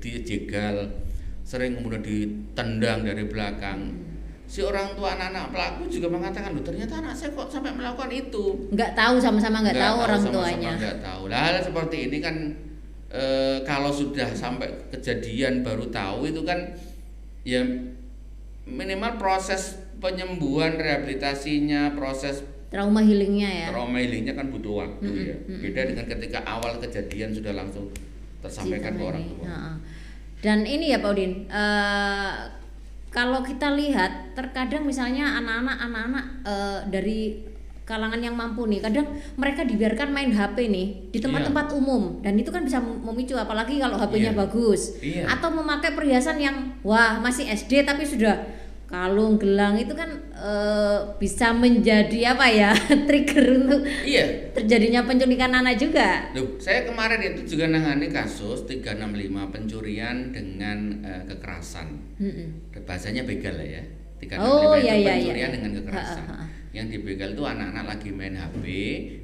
[0.01, 0.89] dijegal
[1.47, 3.95] sering kemudian ditendang dari belakang
[4.47, 8.71] si orang tua anak-anak pelaku juga mengatakan loh ternyata anak saya kok sampai melakukan itu
[8.71, 10.73] Nggak tahu sama-sama nggak tahu orang sama-sama tuanya.
[10.75, 12.37] nggak tahu lah hal seperti ini kan
[13.11, 16.75] eh, kalau sudah sampai kejadian baru tahu itu kan
[17.43, 17.63] ya
[18.67, 23.67] minimal proses penyembuhan rehabilitasinya proses Trauma healingnya ya.
[23.71, 25.63] trauma healingnya kan butuh waktu Mm-mm, ya mm-mm.
[25.63, 27.87] beda dengan ketika awal kejadian sudah langsung
[28.43, 29.47] tersampaikan ke orang tua.
[30.39, 32.33] Dan ini ya Pak Udin, eh,
[33.09, 37.21] kalau kita lihat terkadang misalnya anak-anak anak-anak eh, dari
[37.83, 42.51] kalangan yang mampu nih, kadang mereka dibiarkan main HP nih di tempat-tempat umum dan itu
[42.51, 44.37] kan bisa memicu apalagi kalau HP-nya Iya.
[44.37, 45.23] bagus Iya.
[45.25, 48.43] atau memakai perhiasan yang wah masih SD tapi sudah
[48.87, 52.71] kalung gelang itu kan eh, bisa menjadi apa ya
[53.11, 56.31] trigger untuk iya terjadinya penculikan anak juga.
[56.33, 59.11] Loh, saya kemarin itu juga nangani kasus 365
[59.51, 61.89] pencurian dengan eh, kekerasan.
[62.17, 62.79] Mm-mm.
[62.83, 63.83] Bahasanya begal lah ya.
[64.17, 65.55] 365 Oh, itu iya, iya, pencurian iya.
[65.55, 66.25] dengan kekerasan.
[66.25, 66.47] Ha, ha, ha.
[66.71, 68.65] Yang dibegal itu anak-anak lagi main HP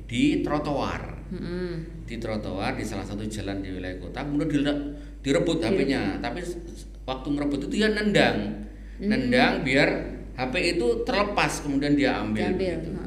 [0.05, 1.03] di trotoar.
[1.31, 2.03] Mm-mm.
[2.03, 4.83] Di trotoar di salah satu jalan di wilayah kota kemudian dire-
[5.22, 8.68] direbut HP-nya, tapi s- s- waktu ngerebut itu dia nendang.
[9.00, 9.09] Hmm.
[9.09, 9.88] Nendang biar
[10.37, 12.90] HP itu terlepas kemudian dia ambil, Diambil, begitu.
[12.96, 13.07] ha.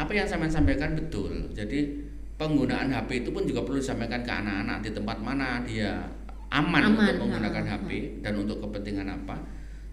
[0.00, 1.50] Apa yang saya sampaikan betul.
[1.54, 6.08] Jadi penggunaan HP itu pun juga perlu disampaikan ke anak-anak di tempat mana dia
[6.50, 7.88] aman, Aman, untuk menggunakan ha, HP
[8.24, 9.36] dan untuk kepentingan apa.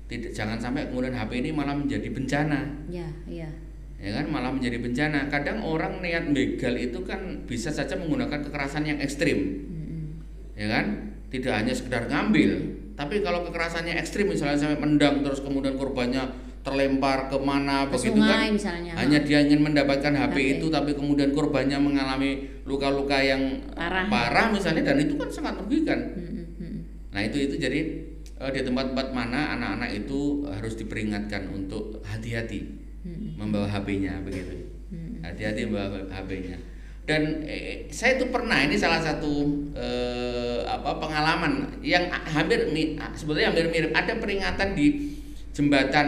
[0.08, 2.88] Tidak jangan sampai kemudian HP ini malah menjadi bencana.
[2.88, 3.52] Ya, iya.
[3.98, 5.28] Ya kan malah menjadi bencana.
[5.28, 9.68] Kadang orang niat begal itu kan bisa saja menggunakan kekerasan yang ekstrim.
[9.68, 10.04] Mm-mm.
[10.56, 10.86] Ya kan?
[11.28, 12.56] Tidak hanya sekedar ngambil,
[12.98, 16.26] tapi kalau kekerasannya ekstrim misalnya sampai mendang terus kemudian korbannya
[16.66, 18.92] terlempar ke mana Ke begitu sungai kan misalnya.
[18.98, 20.38] hanya dia ingin mendapatkan HP, HP.
[20.60, 24.50] itu tapi kemudian korbannya mengalami luka-luka yang Parah.
[24.52, 26.78] misalnya dan itu kan sangat merugikan Mm, mm, mm.
[27.14, 27.80] nah itu itu jadi
[28.36, 35.24] eh, di tempat-tempat mana anak-anak itu harus diperingatkan untuk hati-hati Mm, membawa HP-nya begitu mm.
[35.24, 36.60] hati-hati membawa HP-nya
[37.08, 42.68] dan eh, saya itu pernah ini salah satu eh, apa pengalaman yang hampir
[43.16, 43.96] sebetulnya hampir mirip.
[43.96, 45.16] Ada peringatan di
[45.56, 46.08] jembatan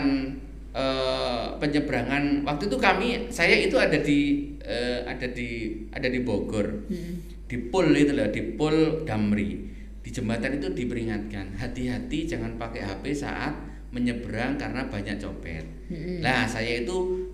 [0.75, 2.43] eh, penyeberangan.
[2.43, 6.91] Waktu itu kami saya itu ada di eh, ada di ada di Bogor.
[6.91, 7.39] Mm.
[7.49, 9.57] di pul itu loh di pul Damri.
[10.03, 13.55] Di jembatan itu diperingatkan hati-hati jangan pakai HP saat
[13.95, 15.65] menyeberang karena banyak copet.
[15.89, 16.21] Mm-mm.
[16.21, 17.25] Nah, saya itu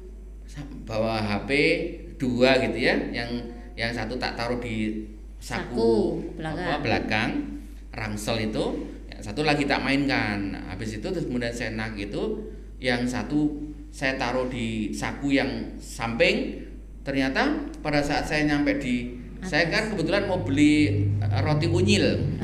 [0.87, 1.51] bawa HP
[2.15, 5.03] dua gitu ya, yang yang satu tak taruh di
[5.39, 5.93] saku, Saku,
[6.39, 6.65] belakang.
[6.65, 7.31] apa, belakang
[7.91, 8.65] rangsel itu,
[9.11, 10.55] yang satu lagi tak mainkan.
[10.55, 13.51] Nah, habis itu terus kemudian saya nak itu, yang satu
[13.91, 16.67] saya taruh di saku yang samping.
[17.05, 22.35] Ternyata pada saat saya nyampe di, saya kan kebetulan mau beli eh, roti unyil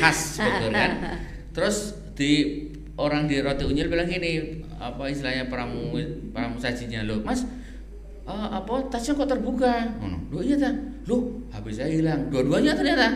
[0.00, 1.20] khas betul kan.
[1.52, 2.64] Terus di
[2.96, 5.94] orang di roti unyil bilang gini, apa istilahnya pramu
[6.32, 7.44] pramu sajinya lo, Mas,
[8.28, 9.72] eh, apa tasnya kok terbuka?
[10.04, 10.18] Oh, no.
[10.28, 10.70] Loh iya ta?
[11.08, 12.28] Loh, HP saya hilang.
[12.28, 13.08] Dua-duanya ternyata.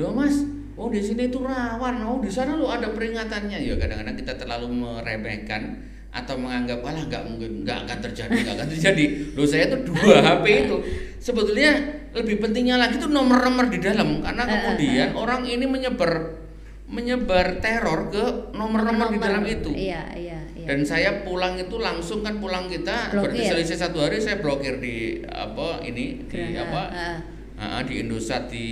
[0.00, 0.40] Loh Mas,
[0.80, 2.00] oh di sini itu rawan.
[2.08, 3.60] Oh di sana lo ada peringatannya.
[3.60, 8.68] Ya kadang-kadang kita terlalu meremehkan atau menganggap walah nggak mungkin nggak akan terjadi nggak akan
[8.72, 9.04] terjadi
[9.36, 10.76] lo saya tuh dua HP itu
[11.20, 11.72] sebetulnya
[12.16, 16.40] lebih pentingnya lagi tuh nomor-nomor di dalam karena Eh, eh, kemudian orang ini menyebar
[16.88, 18.24] menyebar teror ke
[18.56, 20.37] nomor-nomor di dalam itu iya, iya.
[20.68, 23.40] Dan saya pulang itu langsung kan pulang kita Blokir.
[23.40, 27.18] berselisih satu hari saya blokir di apa ini di Geraha, apa ah.
[27.56, 28.68] Ah, di Indosat di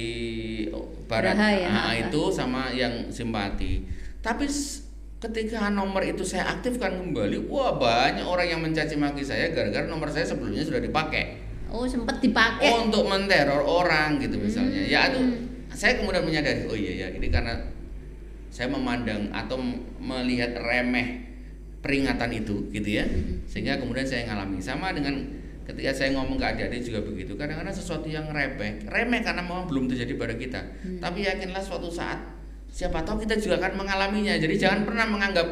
[1.09, 3.81] barat Geraha ya, ah, itu sama yang simpati
[4.21, 4.45] tapi
[5.17, 10.13] ketika nomor itu saya aktifkan kembali wah banyak orang yang mencaci maki saya gara-gara nomor
[10.13, 12.71] saya sebelumnya sudah dipakai Oh, sempat dipakai.
[12.71, 14.87] Oh, untuk menteror orang gitu misalnya.
[14.87, 15.67] Ya itu Hmm.
[15.67, 17.59] saya kemudian menyadari, oh iya ya, ini karena
[18.55, 19.59] saya memandang atau
[19.99, 21.26] melihat remeh
[21.87, 23.07] peringatan itu gitu ya.
[23.07, 23.47] Hmm.
[23.47, 25.23] Sehingga kemudian saya ngalami sama dengan
[25.63, 27.39] ketika saya ngomong ke adik-adik juga begitu.
[27.39, 30.61] Kadang-kadang sesuatu yang remeh, remeh karena memang belum terjadi pada kita.
[30.83, 30.99] Hmm.
[30.99, 32.19] Tapi yakinlah suatu saat
[32.67, 34.35] siapa tahu kita juga akan mengalaminya.
[34.35, 35.47] Jadi jangan pernah menganggap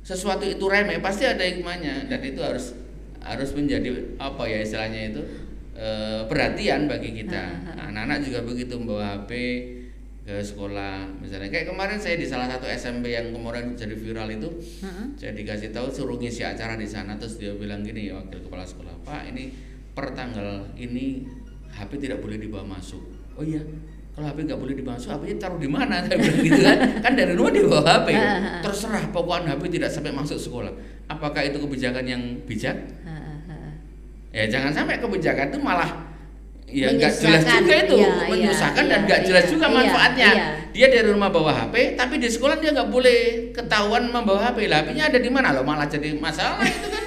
[0.00, 2.72] sesuatu itu remeh, pasti ada hikmahnya dan itu harus
[3.20, 5.20] harus menjadi apa ya istilahnya itu
[5.76, 7.44] eh, perhatian bagi kita.
[7.44, 7.82] Ha, ha, ha.
[7.92, 9.30] Anak-anak juga begitu membawa HP
[10.28, 11.48] ke sekolah misalnya.
[11.48, 14.52] Kayak kemarin saya di salah satu SMP yang kemarin jadi viral itu
[14.84, 15.16] Heeh.
[15.16, 18.92] saya dikasih tahu suruh ngisi acara di sana terus dia bilang gini wakil kepala sekolah
[19.08, 19.48] Pak ini
[19.96, 21.24] per tanggal ini
[21.72, 23.00] HP tidak boleh dibawa masuk.
[23.40, 23.64] Oh iya
[24.12, 25.96] kalau HP nggak boleh dibawa masuk HP-nya taruh di mana?
[26.04, 26.78] Saya bilang gitu kan.
[27.00, 28.08] Kan dari rumah dibawa HP
[28.68, 30.72] terserah pokoknya HP tidak sampai masuk sekolah.
[31.08, 32.76] Apakah itu kebijakan yang bijak?
[34.28, 36.07] Ya jangan sampai kebijakan itu malah
[36.68, 40.30] ya nggak jelas juga itu Iya, menyusahkan iya, dan nggak iya, jelas juga iya, manfaatnya
[40.30, 40.46] iya.
[40.68, 43.18] dia dari rumah bawa HP tapi di sekolah dia nggak boleh
[43.50, 47.04] ketahuan membawa HP lah HP-nya ada di mana loh malah jadi masalah itu kan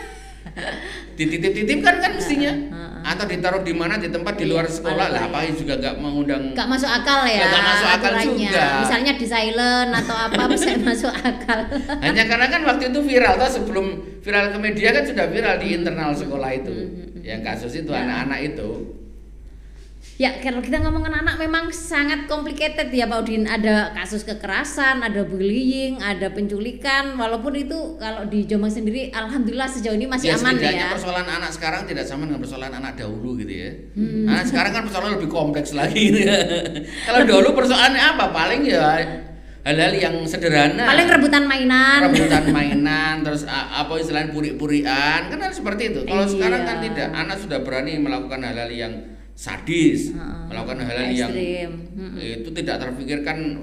[1.12, 3.00] dititip-titipkan kan mestinya Heeh.
[3.04, 6.43] atau ditaruh di mana di tempat di luar Iya, sekolah lah apa juga nggak mengundang
[6.52, 7.45] Gak masuk akal ya.
[7.45, 8.50] Nggak masuk akal aturannya.
[8.50, 8.65] juga.
[8.82, 11.60] Misalnya di silent atau apa bisa masuk akal.
[12.02, 13.86] hanya karena kan waktu itu viral toh sebelum
[14.19, 18.02] viral ke media kan sudah viral di internal sekolah itu Hmm, yang kasus itu Ya.
[18.02, 18.69] anak-anak itu
[20.19, 23.47] Ya kalau kita ngomongin anak memang sangat complicated ya Pak Udin.
[23.47, 27.17] Ada kasus kekerasan, ada bullying, ada penculikan.
[27.17, 30.93] Walaupun itu kalau di Jombang sendiri, alhamdulillah sejauh ini masih ya aman ya.
[30.93, 33.71] persoalan anak sekarang tidak sama dengan persoalan anak dahulu gitu ya.
[33.97, 34.30] Hmm.
[34.30, 36.38] Anak sekarang kan persoalan lebih kompleks lagi gitu ya.
[37.10, 38.26] Kalau dahulu persoalannya apa?
[38.30, 38.82] Paling ya
[39.62, 40.86] hal-hal yang sederhana.
[40.86, 42.10] Paling rebutan mainan.
[42.10, 46.02] rebutan mainan terus apa istilahnya puri-purian kan seperti itu.
[46.06, 46.34] Kalau Iya.
[46.34, 47.10] sekarang kan tidak.
[47.10, 48.93] Anak sudah berani melakukan hal-hal yang
[49.41, 50.54] sadis, Heeh.
[50.54, 51.73] melakukan hal-hal yang
[52.13, 53.58] itu tidak terpikirkan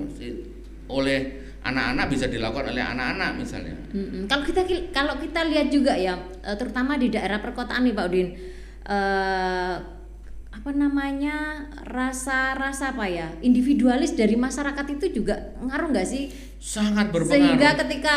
[0.91, 3.77] oleh anak-anak bisa dilakukan oleh anak-anak misalnya.
[3.95, 4.27] Mm-mm.
[4.27, 8.29] Kalau kita kalau kita lihat juga ya, eh, terutama di daerah perkotaan nih Pak Udin,
[8.91, 9.77] eh,
[10.49, 16.27] apa namanya rasa-rasa apa ya individualis dari masyarakat itu juga ngaruh nggak sih?
[16.59, 17.55] Sangat berpengaruh.
[17.55, 18.15] Sehingga ketika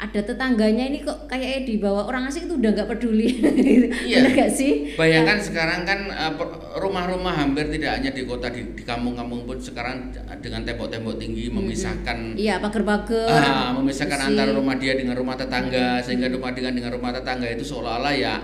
[0.00, 3.36] ada tetangganya ini kok kayaknya dibawa orang asing itu udah nggak peduli,
[4.08, 4.16] Iya.
[4.18, 4.96] Bener nggak sih?
[4.96, 10.08] Bayangkan sekarang kan per- rumah-rumah hampir tidak hanya di kota di, di kampung-kampung pun sekarang
[10.38, 13.28] dengan tembok-tembok tinggi memisahkan Iya pagar-pagar.
[13.28, 14.28] ah, memisahkan besi.
[14.30, 18.40] antara rumah dia dengan rumah tetangga sehingga rumah dengan dengan rumah tetangga itu seolah-olah ya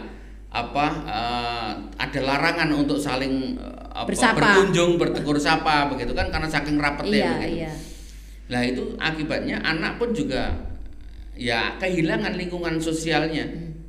[0.48, 4.36] apa eh, ada larangan untuk saling eh, apa, Bersapa.
[4.36, 7.56] berkunjung bertegur sapa begitu kan karena saking rapetnya Iya begitu.
[7.56, 7.72] iya.
[8.46, 10.52] Nah itu akibatnya anak pun juga
[11.36, 13.44] ya kehilangan lingkungan sosialnya.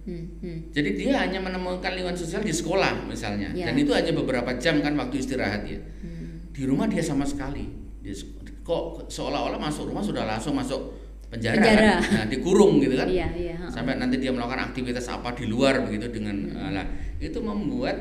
[0.08, 0.72] Hmm, hmm.
[0.72, 3.68] Jadi dia hanya menemukan lingkungan sosial di sekolah misalnya, Ya.
[3.68, 5.80] dan itu hanya beberapa jam kan waktu istirahat ya.
[6.04, 6.48] Hmm.
[6.52, 7.68] Di rumah dia sama sekali,
[8.00, 8.16] dia
[8.64, 10.96] kok seolah-olah masuk rumah sudah langsung masuk
[11.28, 12.00] penjara, Penjara.
[12.00, 12.24] kan?
[12.24, 13.08] Nah, dikurung gitu kan?
[13.08, 13.28] Iya.
[13.60, 13.68] ha.
[13.68, 16.72] Sampai nanti dia melakukan aktivitas apa di luar begitu dengan Hmm.
[16.72, 16.88] lah
[17.20, 17.96] itu membuat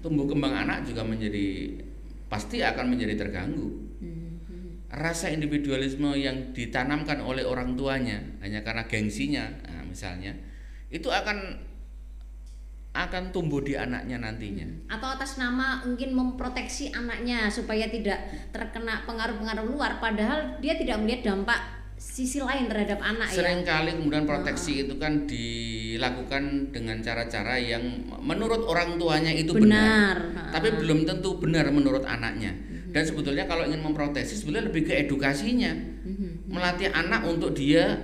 [0.00, 1.76] tumbuh kembang anak juga menjadi
[2.30, 3.89] pasti akan menjadi terganggu.
[4.90, 5.02] Hmm, hmm.
[5.06, 10.34] Rasa individualisme yang ditanamkan oleh orang tuanya hanya karena gengsinya, nah, misalnya,
[10.90, 11.70] itu akan
[12.90, 14.66] akan tumbuh di anaknya nantinya.
[14.90, 18.18] Atau atas nama mungkin memproteksi anaknya supaya tidak
[18.50, 23.44] terkena pengaruh-pengaruh luar padahal dia tidak melihat dampak sisi lain terhadap anak ya.
[23.44, 30.50] Seringkali kemudian proteksi itu kan dilakukan dengan cara-cara yang menurut orang tuanya itu benar, Benar.
[30.50, 32.56] Tapi belum tentu benar menurut anaknya.
[32.90, 35.72] Dan sebetulnya kalau ingin memproteksi sebetulnya lebih ke edukasinya,
[36.02, 36.50] Mhm.
[36.50, 37.98] melatih anak untuk dia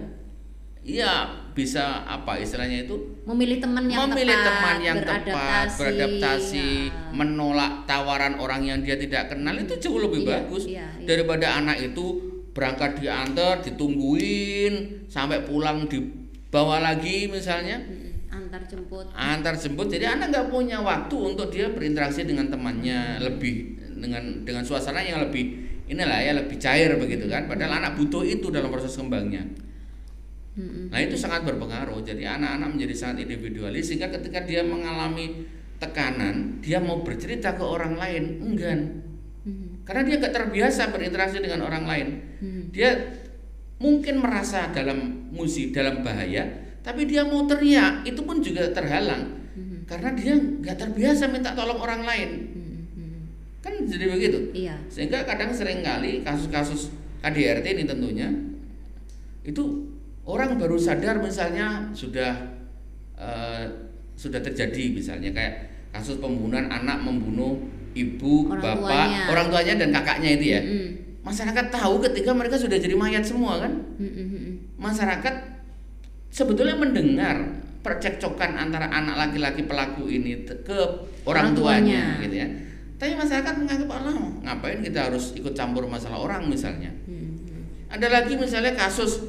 [0.81, 2.94] ya bisa apa istilahnya itu
[3.27, 7.11] Memilih teman yang memilih tepat, teman yang tepat, beradaptasi, beradaptasi, ha.
[7.11, 11.05] menolak tawaran orang yang dia tidak kenal itu jauh lebih Iya, bagus iya, iya.
[11.05, 12.05] daripada anak itu
[12.55, 14.72] berangkat diantar, ditungguin
[15.09, 18.31] sampai pulang dibawa lagi misalnya Mm-mm.
[18.31, 19.07] antar jemput.
[19.12, 24.62] antar jemput jadi anak nggak punya waktu untuk dia berinteraksi dengan temannya lebih dengan dengan
[24.62, 25.44] suasana yang lebih
[25.87, 29.46] inilah ya lebih cair begitu kan padahal anak butuh itu dalam proses kembangnya.
[30.88, 32.00] Nah itu sangat berpengaruh.
[32.00, 35.44] Jadi anak-anak menjadi sangat individualis sehingga ketika dia mengalami
[35.76, 38.80] tekanan, dia mau bercerita ke orang lain enggan.
[39.85, 42.09] Karena dia nggak terbiasa berinteraksi dengan orang lain.
[42.72, 43.20] Dia
[43.76, 46.48] mungkin merasa dalam musik dalam bahaya,
[46.80, 49.37] tapi dia mau teriak itu pun juga terhalang
[49.87, 52.30] karena dia nggak terbiasa minta tolong orang lain.
[53.66, 54.38] Kan jadi begitu.
[54.55, 54.79] Iya.
[54.87, 58.31] Sehingga kadang sering kali kasus-kasus KDRT ini tentunya
[59.42, 59.62] itu
[60.22, 62.55] orang baru sadar misalnya sudah
[63.18, 63.64] eh,
[64.14, 65.55] sudah terjadi misalnya kayak
[65.90, 67.59] kasus pembunuhan anak membunuh
[67.96, 69.22] ibu, Orang bapak, tuanya.
[69.33, 70.61] orang tuanya dan kakaknya itu ya.
[70.62, 70.88] Mhm.
[71.26, 73.72] Masyarakat tahu ketika mereka sudah jadi mayat semua kan.
[73.98, 74.79] Mhm.
[74.79, 75.35] Masyarakat
[76.31, 80.79] sebetulnya mendengar percekcokan antara anak laki-laki pelaku ini ke
[81.26, 82.22] Orang orang, tuanya, tuanya.
[82.22, 82.48] gitu ya.
[82.96, 86.88] Tapi masyarakat menganggap Allah ngapain kita harus ikut campur masalah orang misalnya.
[87.04, 87.92] Mhm.
[87.92, 89.20] Ada lagi misalnya kasus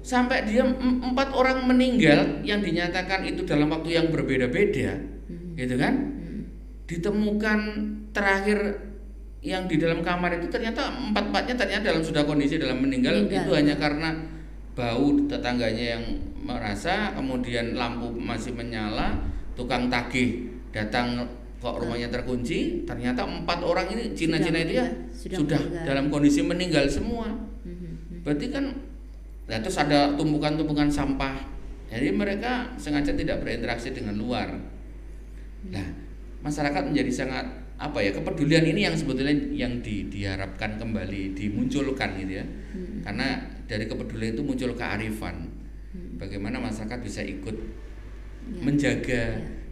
[0.00, 4.94] sampai dia em- empat orang meninggal yang dinyatakan itu dalam waktu yang berbeda-beda,
[5.26, 5.58] Mhm.
[5.58, 5.94] gitu kan?
[6.84, 7.58] Ditemukan
[8.12, 8.58] terakhir
[9.40, 13.42] yang di dalam kamar itu ternyata empat empatnya ternyata dalam sudah kondisi dalam meninggal, Meninggal.
[13.44, 14.10] itu hanya karena
[14.72, 16.04] bau tetangganya yang
[16.44, 19.16] merasa, kemudian lampu masih menyala,
[19.56, 21.24] tukang tagih datang
[21.64, 25.84] kok rumahnya terkunci, ternyata empat orang ini Cina-Cina itu ya sudah sudah meninggal.
[25.88, 27.32] dalam kondisi meninggal semua.
[27.64, 28.20] Mhm.
[28.20, 28.64] Berarti kan
[29.44, 31.40] nah terus ada tumpukan-tumpukan sampah.
[31.88, 34.52] Jadi mereka sengaja tidak berinteraksi dengan luar.
[35.72, 35.86] Nah,
[36.44, 42.40] masyarakat menjadi sangat apa ya kepedulian ini yang sebetulnya yang di- diharapkan kembali dimunculkan gitu
[42.40, 42.46] ya.
[43.00, 45.48] Karena dari kepedulian itu muncul kearifan.
[46.20, 47.56] Bagaimana masyarakat bisa ikut
[48.44, 48.60] Ya.
[48.60, 49.22] menjaga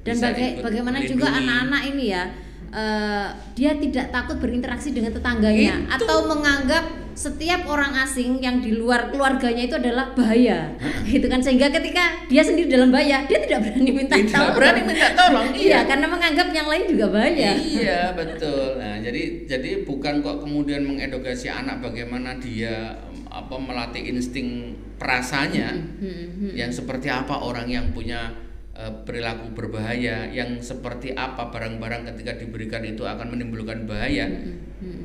[0.02, 2.24] Dan bisa baga- ikut bagaimana juga anak-anak ini ya,
[2.68, 5.94] eh, dia tidak takut berinteraksi dengan tetangganya Itu.
[5.96, 10.72] atau menganggap setiap orang asing yang di luar keluarganya itu adalah bahaya,
[11.04, 14.56] gitu kan sehingga ketika dia sendiri dalam bahaya dia tidak berani minta Tidak tolong.
[14.56, 15.80] berani minta tolong, iya, iya.
[15.84, 17.52] karena menganggap yang lain juga bahaya.
[17.52, 18.80] Iya betul.
[18.80, 22.96] Nah jadi jadi bukan kok kemudian mengedukasi anak bagaimana dia
[23.28, 25.68] apa melatih insting perasanya
[26.00, 28.32] Hmm, yang seperti apa orang yang punya
[28.72, 34.26] perilaku berbahaya, yang seperti apa barang-barang ketika diberikan itu akan menimbulkan bahaya.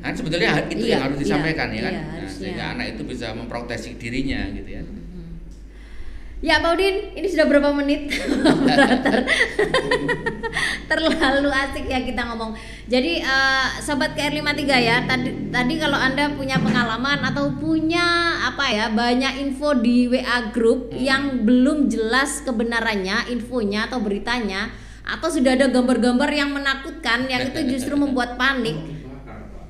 [0.02, 1.94] Kan sebetulnya itu Iya, yang harus iya, disampaikan ya kan.
[1.94, 4.82] iya, Nah, sehingga anak itu bisa memproteksi dirinya gitu ya.
[6.38, 8.14] Ya Pak Udin, ini sudah berapa menit?
[9.02, 9.26] Ter-
[10.90, 12.54] Terlalu asik ya kita ngomong.
[12.86, 18.86] Jadi eh, sobat KR53 ya, tadi tadi kalau Anda punya pengalaman atau punya apa ya,
[18.86, 24.70] banyak info di WA group yang belum jelas kebenarannya, infonya atau beritanya
[25.08, 28.97] atau sudah ada gambar-gambar yang menakutkan yang itu justru membuat panik.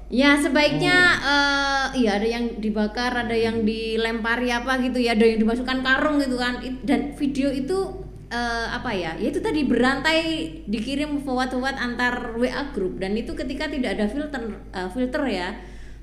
[0.09, 5.45] Ya sebaiknya eh, iya ada yang dibakar, ada yang dilempari apa gitu ya, ada yang
[5.45, 6.65] dimasukkan karung gitu kan.
[6.81, 9.21] Dan video itu eh, apa ya?
[9.21, 10.21] Ya itu tadi berantai
[10.65, 14.43] dikirim forward-forward antar WA group dan itu ketika tidak ada filter
[14.73, 15.49] eh, filter ya,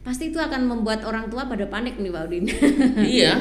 [0.06, 2.46] pasti itu akan membuat orang tua pada panik nih Pak Udin.
[3.18, 3.34] iya,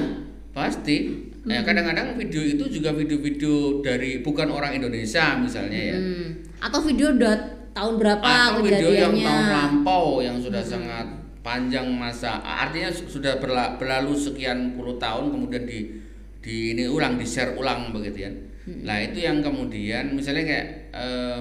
[0.56, 1.28] pasti.
[1.44, 5.98] Ya, kadang-kadang video itu juga video-video dari bukan orang Indonesia misalnya ya.
[6.00, 6.40] Hmm.
[6.56, 11.06] Atau video udah tahun berapa atau video yang tahun lampau yang sudah sangat
[11.44, 12.40] panjang masa.
[12.40, 16.00] Artinya su- sudah berla- berlalu sekian puluh tahun kemudian di
[16.40, 18.30] di ini ulang di share ulang begitu ya.
[18.64, 21.40] Nah itu yang kemudian misalnya kayak eh,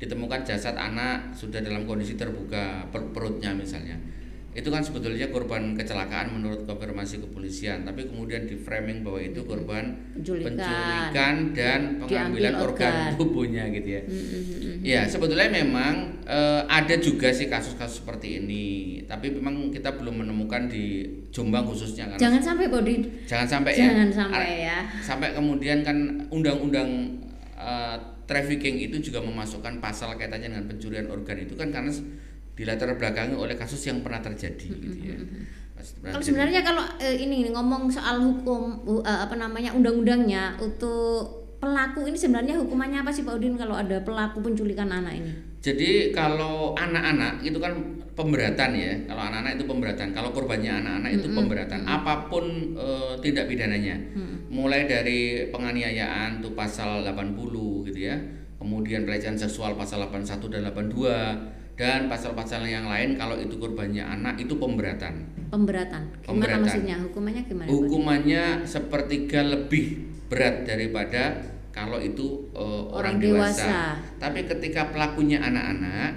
[0.00, 4.00] ditemukan jasad anak sudah dalam kondisi terbuka per- perutnya misalnya
[4.50, 9.94] itu kan sebetulnya korban kecelakaan menurut konfirmasi kepolisian tapi kemudian di framing bahwa itu korban
[10.10, 10.58] Penculikan.
[10.58, 13.14] penculikan dan pengambilan organ organ.
[13.20, 14.76] tubuhnya gitu ya Mm, mm, mm, mm.
[14.80, 18.64] Ya, sebetulnya memang eh, ada juga sih kasus-kasus seperti ini,
[19.04, 22.16] tapi memang kita belum menemukan di Jombang khususnya kan.
[22.16, 23.04] Jangan sampai Bodi.
[23.28, 24.16] Jangan sampai Jangan ya.
[24.16, 24.78] sampai Ar- ya.
[24.98, 25.96] Sampai kemudian kan
[26.32, 26.88] undang-undang
[27.54, 31.92] eh, trafficking itu juga memasukkan pasal kaitannya dengan pencurian organ itu kan karena
[32.60, 35.16] dilatar belakangi oleh kasus yang pernah terjadi gitu ya.
[35.80, 42.04] Kalau sebenarnya kalau eh, ini ngomong soal hukum uh, eh, apa namanya undang-undangnya untuk pelaku
[42.04, 45.32] ini sebenarnya hukumannya apa sih Pak Udin kalau ada pelaku penculikan anak ini?
[45.60, 47.72] Jadi kalau anak-anak itu kan
[48.12, 48.92] pemberatan ya.
[49.08, 50.08] Kalau anak-anak itu pemberatan.
[50.12, 51.80] Kalau korbannya anak-anak itu pemberatan.
[51.88, 53.96] Apa pun eh, tindak pidananya.
[54.52, 58.20] Mulai dari penganiayaan tuh pasal 80 gitu ya.
[58.60, 64.36] Kemudian pelecehan seksual pasal 81 dan 82 dan pasal-pasal yang lain kalau itu korbannya anak
[64.36, 65.24] itu pemberatan.
[65.48, 66.12] Pemberatan.
[66.12, 66.60] Gimana Pemberatan.
[66.60, 66.96] maksudnya?
[67.00, 67.68] Hukumannya gimana?
[67.72, 69.86] Hukumannya sepertiga lebih
[70.28, 71.40] berat daripada
[71.72, 72.60] kalau itu eh,
[72.92, 73.64] orang, Orang dewasa.
[73.64, 73.80] dewasa.
[74.20, 76.10] Tapi ketika pelakunya anak-anak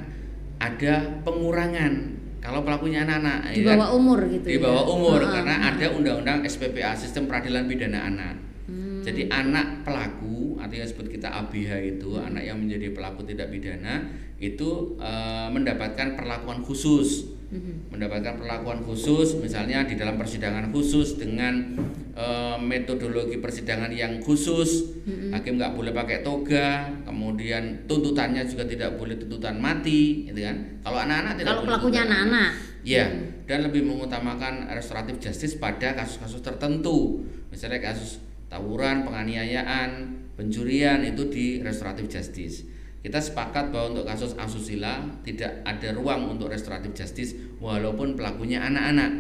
[0.60, 2.12] ada pengurangan.
[2.44, 3.80] Kalau pelakunya anak-anak Di ya kan?
[3.80, 4.68] bawah umur gitu di ya?
[4.68, 5.70] bawah umur Ah, karena ah.
[5.72, 8.36] ada undang-undang SPPA Sistem Peradilan Pidana Anak.
[8.64, 9.04] Hmm.
[9.04, 14.08] Jadi anak pelaku artinya sebut kita ABH itu anak yang menjadi pelaku tidak pidana
[14.40, 17.32] itu eh, mendapatkan perlakuan khusus.
[17.54, 17.94] Mhm.
[17.94, 21.76] Mendapatkan perlakuan khusus misalnya di dalam persidangan khusus dengan
[22.16, 25.04] eh, metodologi persidangan yang khusus.
[25.06, 25.36] Mhm.
[25.36, 30.56] Hakim nggak boleh pakai toga, kemudian tuntutannya juga tidak boleh tuntutan mati, gitu kan.
[30.82, 32.52] Kalau anak-anak tidak Kalau boleh pelakunya anak-anak.
[32.84, 33.06] Ya,
[33.48, 37.24] dan lebih mengutamakan restoratif justice pada kasus-kasus tertentu.
[37.48, 38.20] Misalnya kasus
[38.54, 39.90] tawuran, penganiayaan,
[40.38, 42.70] pencurian itu di restoratif justice.
[43.02, 49.12] Kita sepakat bahwa untuk kasus asusila tidak ada ruang untuk restoratif justice walaupun pelakunya anak-anak.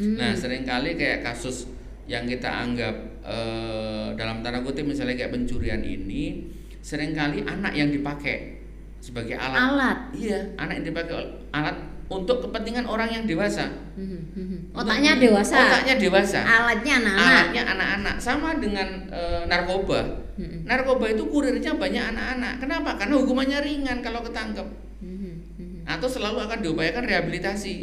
[0.00, 1.70] Nah, sering kali kayak kasus
[2.10, 6.50] yang kita anggap eh, dalam tanda kutip misalnya kayak pencurian ini
[6.82, 8.58] sering kali anak yang dipakai
[9.00, 9.98] sebagai alat Alat.
[10.16, 11.16] Iya, anak yang dipakai
[11.54, 11.76] alat
[12.10, 13.70] untuk kepentingan orang yang dewasa.
[13.94, 14.58] Mhm, mhm.
[14.74, 15.62] Otaknya dewasa.
[15.62, 16.42] Otaknya dewasa.
[16.42, 17.30] Alatnya anak-anak.
[17.30, 20.18] Alatnya anak-anak sama dengan eh, narkoba.
[20.34, 22.54] Mhm, Narkoba itu kurirnya banyak anak-anak.
[22.58, 22.90] Kenapa?
[22.98, 24.66] Karena hukumannya ringan kalau ketangkep.
[24.98, 27.74] mhm, mhm, Atau selalu akan diupayakan rehabilitasi.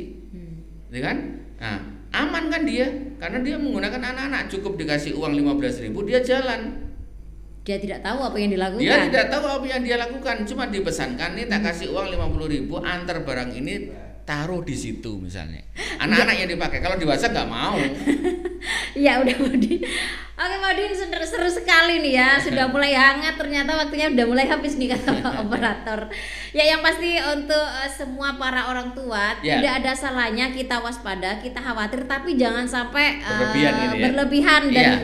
[0.87, 1.17] Ya kan?
[1.59, 1.79] Nah,
[2.15, 2.87] aman kan dia?
[3.19, 6.87] Karena dia menggunakan anak-anak, cukup dikasih uang 15.000 dia jalan.
[7.67, 8.79] Dia tidak tahu apa yang dilakukan.
[8.79, 13.27] Dia tidak tahu apa yang dia lakukan, cuma dipesankan nih tak kasih uang 50.000 antar
[13.27, 15.63] barang ini taruh di situ misalnya.
[16.03, 16.77] Anak-anak yang dipakai.
[16.77, 17.79] Kalau dewasa nggak mau.
[18.97, 19.79] Iya udah Modin.
[20.33, 22.29] Oke Modin seru, seru sekali nih ya.
[22.35, 26.09] Sudah mulai hangat ternyata waktunya udah mulai habis nih kata operator.
[26.51, 29.61] Ya yang pasti untuk eh, semua para orang tua Ya.
[29.61, 34.03] tidak ada salahnya kita waspada, kita khawatir tapi jangan sampai eh, Berlebihan gitu ya.
[34.09, 34.97] berlebihan dan Iya.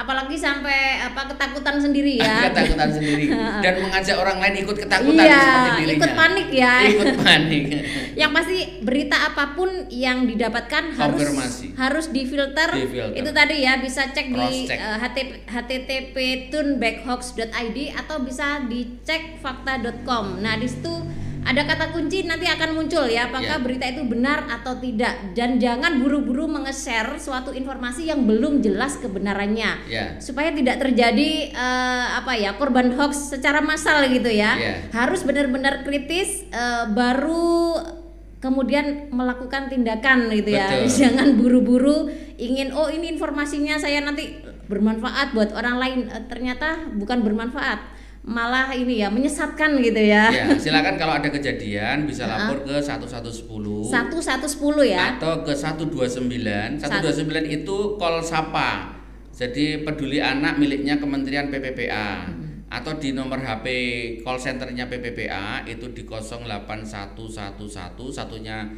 [0.00, 2.40] Apalagi sampai apa ketakutan sendiri ya.
[2.48, 3.28] ketakutan sendiri
[3.64, 5.94] dan mengajak orang lain ikut ketakutan Iya, seperti dirinya.
[5.94, 6.74] ikut panik ya.
[6.90, 7.64] Ikut panik.
[8.12, 11.66] yang pasti berita apa pun yang didapatkan harus Konfirmasi.
[11.76, 12.68] harus difilter.
[12.70, 13.14] Difilter.
[13.14, 14.78] Itu tadi ya bisa cek di Cross-check.
[14.78, 14.98] eh,
[15.46, 16.16] http
[16.50, 20.40] tunbackhoax.id atau bisa dicek fakta.com.
[20.40, 20.92] Nah, di situ
[21.40, 23.58] ada kata kunci nanti akan muncul ya apakah Ya.
[23.58, 29.88] berita itu benar atau tidak dan jangan buru-buru menge-share suatu informasi yang belum jelas kebenarannya
[29.88, 30.16] Ya.
[30.18, 34.74] supaya tidak terjadi eh, apa ya korban hoax secara massal gitu ya Iya.
[34.92, 37.80] harus benar-benar kritis eh, baru
[38.40, 40.88] kemudian melakukan tindakan gitu ya Betul.
[41.04, 47.20] jangan buru-buru ingin oh ini informasinya saya nanti bermanfaat buat orang lain Eh, ternyata bukan
[47.20, 52.76] bermanfaat malah ini ya menyesatkan gitu ya Ya, silakan kalau ada kejadian bisa lapor ke
[52.76, 53.48] 1110
[53.88, 55.88] satu satu sepuluh ya atau ke 129.
[56.78, 58.92] 129 itu call sapa.
[59.32, 62.68] Jadi peduli anak miliknya Kementerian PPPA Hmm.
[62.68, 63.66] atau di nomor HP
[64.20, 68.68] call centernya PPPA itu di 08111 satunya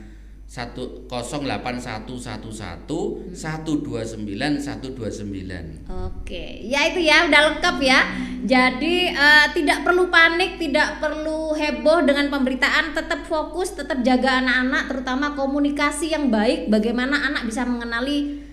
[0.52, 5.88] 10811 129 129.
[5.88, 8.04] Oke, ya itu ya udah lengkap ya.
[8.44, 14.92] Jadi eh, tidak perlu panik, tidak perlu heboh dengan pemberitaan, tetap fokus, tetap jaga anak-anak,
[14.92, 16.68] terutama komunikasi yang baik.
[16.68, 18.51] Bagaimana anak bisa mengenali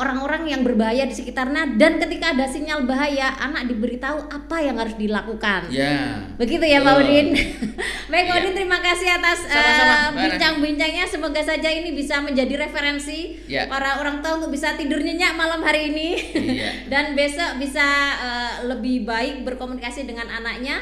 [0.00, 4.96] orang-orang yang berbahaya di sekitarnya dan ketika ada sinyal bahaya anak diberitahu apa yang harus
[4.96, 5.68] dilakukan.
[5.68, 6.24] Ya.
[6.40, 7.04] Begitu ya Pak Betul.
[7.04, 7.28] Udin.
[8.10, 8.40] Baik Pak Iya.
[8.40, 10.16] Udin terima kasih atas eh, Ana.
[10.16, 11.04] bincang-bincangnya.
[11.04, 13.68] Semoga saja ini bisa menjadi referensi Ya.
[13.68, 16.08] para orang tua untuk bisa tidur nyenyak malam hari ini.
[16.32, 16.70] Iya.
[16.92, 17.84] Dan besok bisa
[18.16, 20.80] eh, lebih baik berkomunikasi dengan anaknya.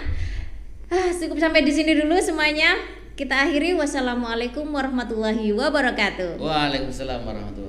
[0.88, 2.78] Ah, cukup sampai di sini dulu semuanya.
[3.18, 6.38] Kita akhiri wassalamualaikum warahmatullahi wabarakatuh.
[6.38, 7.67] Waalaikumsalam warahmatullahi